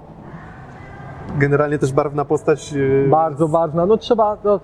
[1.38, 2.73] Generalnie też barwna postać.
[2.73, 3.85] yy, Bardzo ważna.
[3.85, 4.59] No trzeba, no,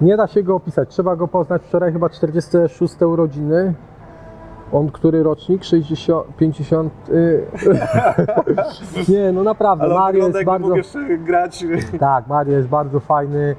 [0.00, 0.88] nie da się go opisać.
[0.88, 1.62] Trzeba go poznać.
[1.62, 3.74] Wczoraj chyba 46 urodziny.
[4.72, 5.64] On który rocznik?
[5.64, 6.92] 60, 50.
[7.10, 7.46] y,
[9.12, 9.84] nie, no naprawdę.
[9.84, 10.74] Ale Mario jest bardzo.
[11.18, 11.64] grać.
[12.00, 13.56] Tak, Mario jest bardzo fajny.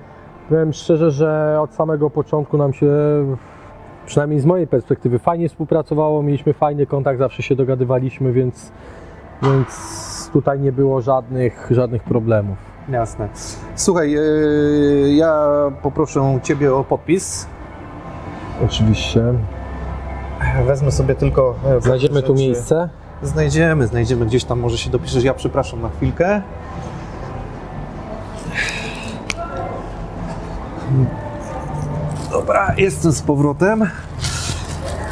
[0.50, 2.88] Powiem szczerze, że od samego początku nam się,
[4.08, 6.24] przynajmniej z mojej perspektywy, fajnie współpracowało.
[6.24, 8.72] Mieliśmy fajny kontakt, zawsze się dogadywaliśmy, więc,
[9.44, 12.58] więc tutaj nie było żadnych, żadnych problemów.
[12.90, 13.30] Jasne.
[13.76, 15.48] Słuchaj, yy, ja
[15.82, 17.48] poproszę Ciebie o podpis.
[18.66, 19.24] Oczywiście.
[20.66, 21.56] Wezmę sobie tylko.
[21.78, 22.90] e, Znajdziemy tu miejsce.
[23.22, 25.24] Znajdziemy, znajdziemy gdzieś tam, może się dopiszesz.
[25.24, 26.42] Ja przepraszam na chwilkę.
[32.32, 33.84] Dobra, jestem z powrotem.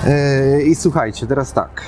[0.07, 1.81] E, I słuchajcie, teraz tak.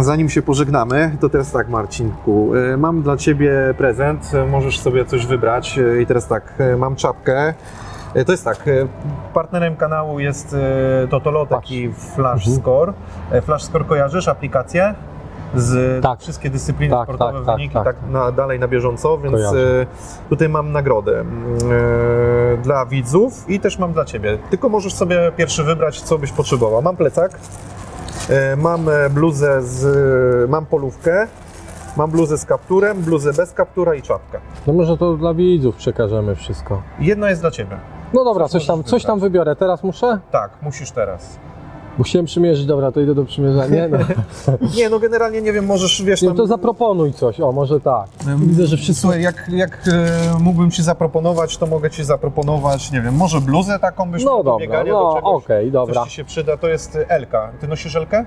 [0.00, 2.52] Zanim się pożegnamy, to teraz tak, Marcinku.
[2.56, 4.30] e, Mam dla Ciebie prezent.
[4.50, 5.78] Możesz sobie coś wybrać.
[5.78, 7.54] E, I teraz tak, mam czapkę.
[8.26, 8.58] To jest tak,
[9.34, 10.56] partnerem kanału jest
[11.10, 12.56] Totolo, taki Flash Mhm.
[12.62, 12.92] Score.
[13.42, 14.94] Flash Score kojarzysz aplikację?
[15.54, 16.20] Z Tak.
[16.20, 17.84] wszystkie dyscypliny Tak, sportowe, tak, tak, wyniki, tak.
[17.84, 19.80] tak, na, dalej na bieżąco, więc Kojarzę.
[19.82, 19.86] e,
[20.28, 21.58] tutaj mam nagrodę mm,
[22.54, 24.38] e, dla widzów i też mam dla Ciebie.
[24.50, 26.82] Tylko możesz sobie pierwszy wybrać, co byś potrzebował.
[26.82, 27.32] Mam plecak,
[28.30, 31.26] e, mam bluzę z, mam polówkę,
[31.96, 34.38] mam bluzę z kapturem, bluzę bez kaptura i czapkę.
[34.66, 36.82] No może to dla widzów przekażemy wszystko.
[37.00, 37.76] Jedno jest dla Ciebie.
[38.14, 39.56] No dobra, Coś coś tam, coś tam wybiorę.
[39.56, 40.18] Teraz muszę?
[40.30, 41.38] Tak, musisz teraz.
[41.98, 43.74] Bo chciałem przymierzyć, dobra, to idę do przymierzania.
[43.74, 43.98] Nie, no.
[44.76, 46.36] Nie, no generalnie nie wiem, możesz, wiesz, Nie, tam...
[46.36, 48.06] to zaproponuj coś, o może tak.
[48.38, 49.02] Widzę, że wszystko...
[49.02, 53.78] Słuchaj, jak, jak e, mógłbym Ci zaproponować, to mogę Ci zaproponować, nie wiem, może bluzę
[53.78, 55.94] taką byś No do dobra, biegania, no do czegoś, okej, dobra.
[55.94, 57.52] coś Ci się przyda, to jest Elka.
[57.60, 58.24] Ty nosisz Elkę?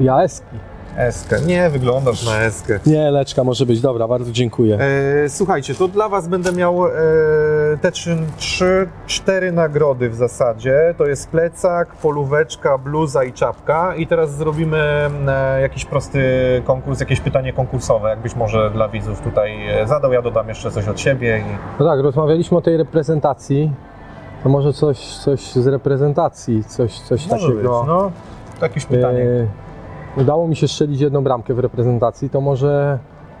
[0.00, 0.56] Ja eski.
[0.96, 1.40] Eskę.
[1.46, 2.78] Nie, wyglądasz na Eskę.
[2.86, 4.78] Nie, leczka może być, dobra, bardzo dziękuję.
[5.24, 6.90] E, słuchajcie, to dla Was będę miał e,
[7.80, 10.94] te trzy, trzy, cztery nagrody w zasadzie.
[10.98, 13.94] To jest plecak, polóweczka, bluza i czapka.
[13.96, 16.22] I teraz zrobimy e, jakiś prosty
[16.64, 20.12] konkurs, jakieś pytanie konkursowe, jakbyś może dla widzów tutaj e, zadał.
[20.12, 23.72] Ja dodam jeszcze coś od siebie i No tak, rozmawialiśmy o tej reprezentacji.
[24.42, 27.84] To może coś, coś z reprezentacji, coś, coś może być, takiego.
[27.86, 28.10] no.
[28.60, 29.46] To jakieś pytanie.
[30.16, 32.98] Udało mi się strzelić jedną bramkę w reprezentacji, to może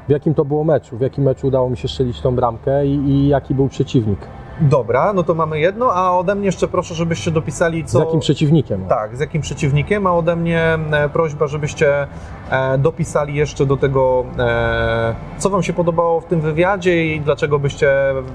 [0.08, 0.96] w jakim to było meczu?
[0.96, 4.18] W jakim meczu udało mi się strzelić tą bramkę i, i jaki był przeciwnik?
[4.60, 7.98] Dobra, no to mamy jedno, a ode mnie jeszcze proszę, żebyście dopisali co...
[7.98, 8.84] Z jakim przeciwnikiem?
[8.86, 12.06] Tak, z jakim przeciwnikiem, a ode mnie e, prośba, żebyście
[12.50, 17.58] e, dopisali jeszcze do tego, e, co Wam się podobało w tym wywiadzie i dlaczego
[17.58, 17.90] byście,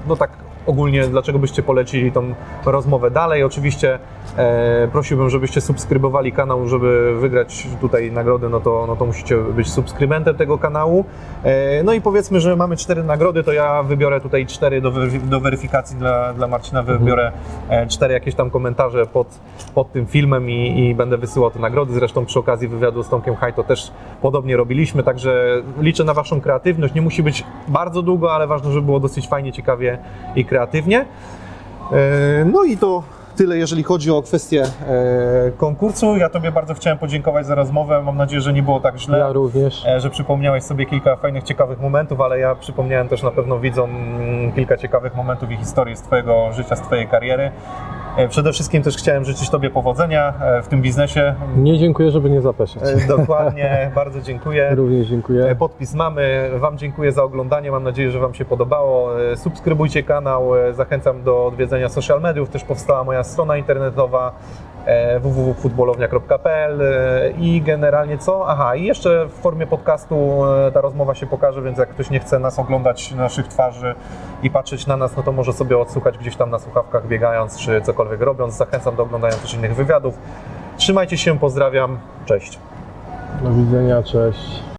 [0.08, 0.30] no tak
[0.70, 2.36] ogólnie, dlaczego byście polecili tą
[2.66, 3.44] rozmowę dalej.
[3.44, 4.00] Oczywiście
[4.38, 9.72] e, prosiłbym, żebyście subskrybowali kanał, żeby wygrać tutaj nagrody, no to, no to musicie być
[9.72, 11.06] subskrybentem tego kanału.
[11.44, 14.92] E, no i powiedzmy, że mamy cztery nagrody, to ja wybiorę tutaj cztery do,
[15.24, 17.32] do weryfikacji dla, dla Marcina, wybiorę
[17.70, 19.28] e, cztery jakieś tam komentarze pod,
[19.76, 21.94] pod tym filmem i, i będę wysyłał te nagrody.
[21.94, 23.92] Zresztą przy okazji wywiadu z Tomkiem Haj to też
[24.22, 26.94] podobnie robiliśmy, także liczę na Waszą kreatywność.
[26.94, 29.98] Nie musi być bardzo długo, ale ważne, żeby było dosyć fajnie, ciekawie
[30.36, 30.59] i kreatywnie.
[31.92, 33.04] E, No i to
[33.40, 36.18] tyle, jeżeli chodzi o kwestię e, konkursu.
[36.18, 38.02] Ja Tobie bardzo chciałem podziękować za rozmowę.
[38.04, 39.20] Mam nadzieję, że nie było tak źle.
[39.20, 39.86] Ja również.
[39.86, 43.90] E, że przypomniałeś sobie kilka fajnych, ciekawych momentów, ale ja przypomniałem też na pewno widzom
[44.56, 47.52] kilka ciekawych momentów i historii z Twojego życia, z Twojej kariery.
[48.18, 50.34] E, Przede wszystkim też chciałem życzyć Tobie powodzenia
[50.64, 51.36] w tym biznesie.
[51.58, 53.06] Nie dziękuję, żeby nie zapeszać.
[53.08, 54.70] Dokładnie, bardzo dziękuję.
[54.76, 55.56] Również dziękuję.
[55.60, 56.50] Podpis mamy.
[56.58, 57.72] Wam dziękuję za oglądanie.
[57.72, 59.10] Mam nadzieję, że Wam się podobało.
[59.36, 60.52] Subskrybujcie kanał.
[60.72, 62.50] Zachęcam do odwiedzenia social mediów.
[62.50, 64.32] Też powstała moja strona internetowa.
[64.86, 68.48] e, www.futbolownia.pl e, i generalnie co?
[68.48, 72.20] Aha, i jeszcze w formie podcastu e, ta rozmowa się pokaże, więc jak ktoś nie
[72.20, 73.96] chce nas oglądać naszych twarzy
[74.44, 77.82] i patrzeć na nas, no to może sobie odsłuchać gdzieś tam na słuchawkach biegając czy
[77.82, 78.54] cokolwiek robiąc.
[78.54, 80.18] Zachęcam do oglądania też innych wywiadów.
[80.78, 82.60] Trzymajcie się, pozdrawiam, cześć.
[83.44, 84.64] Do widzenia, cześć.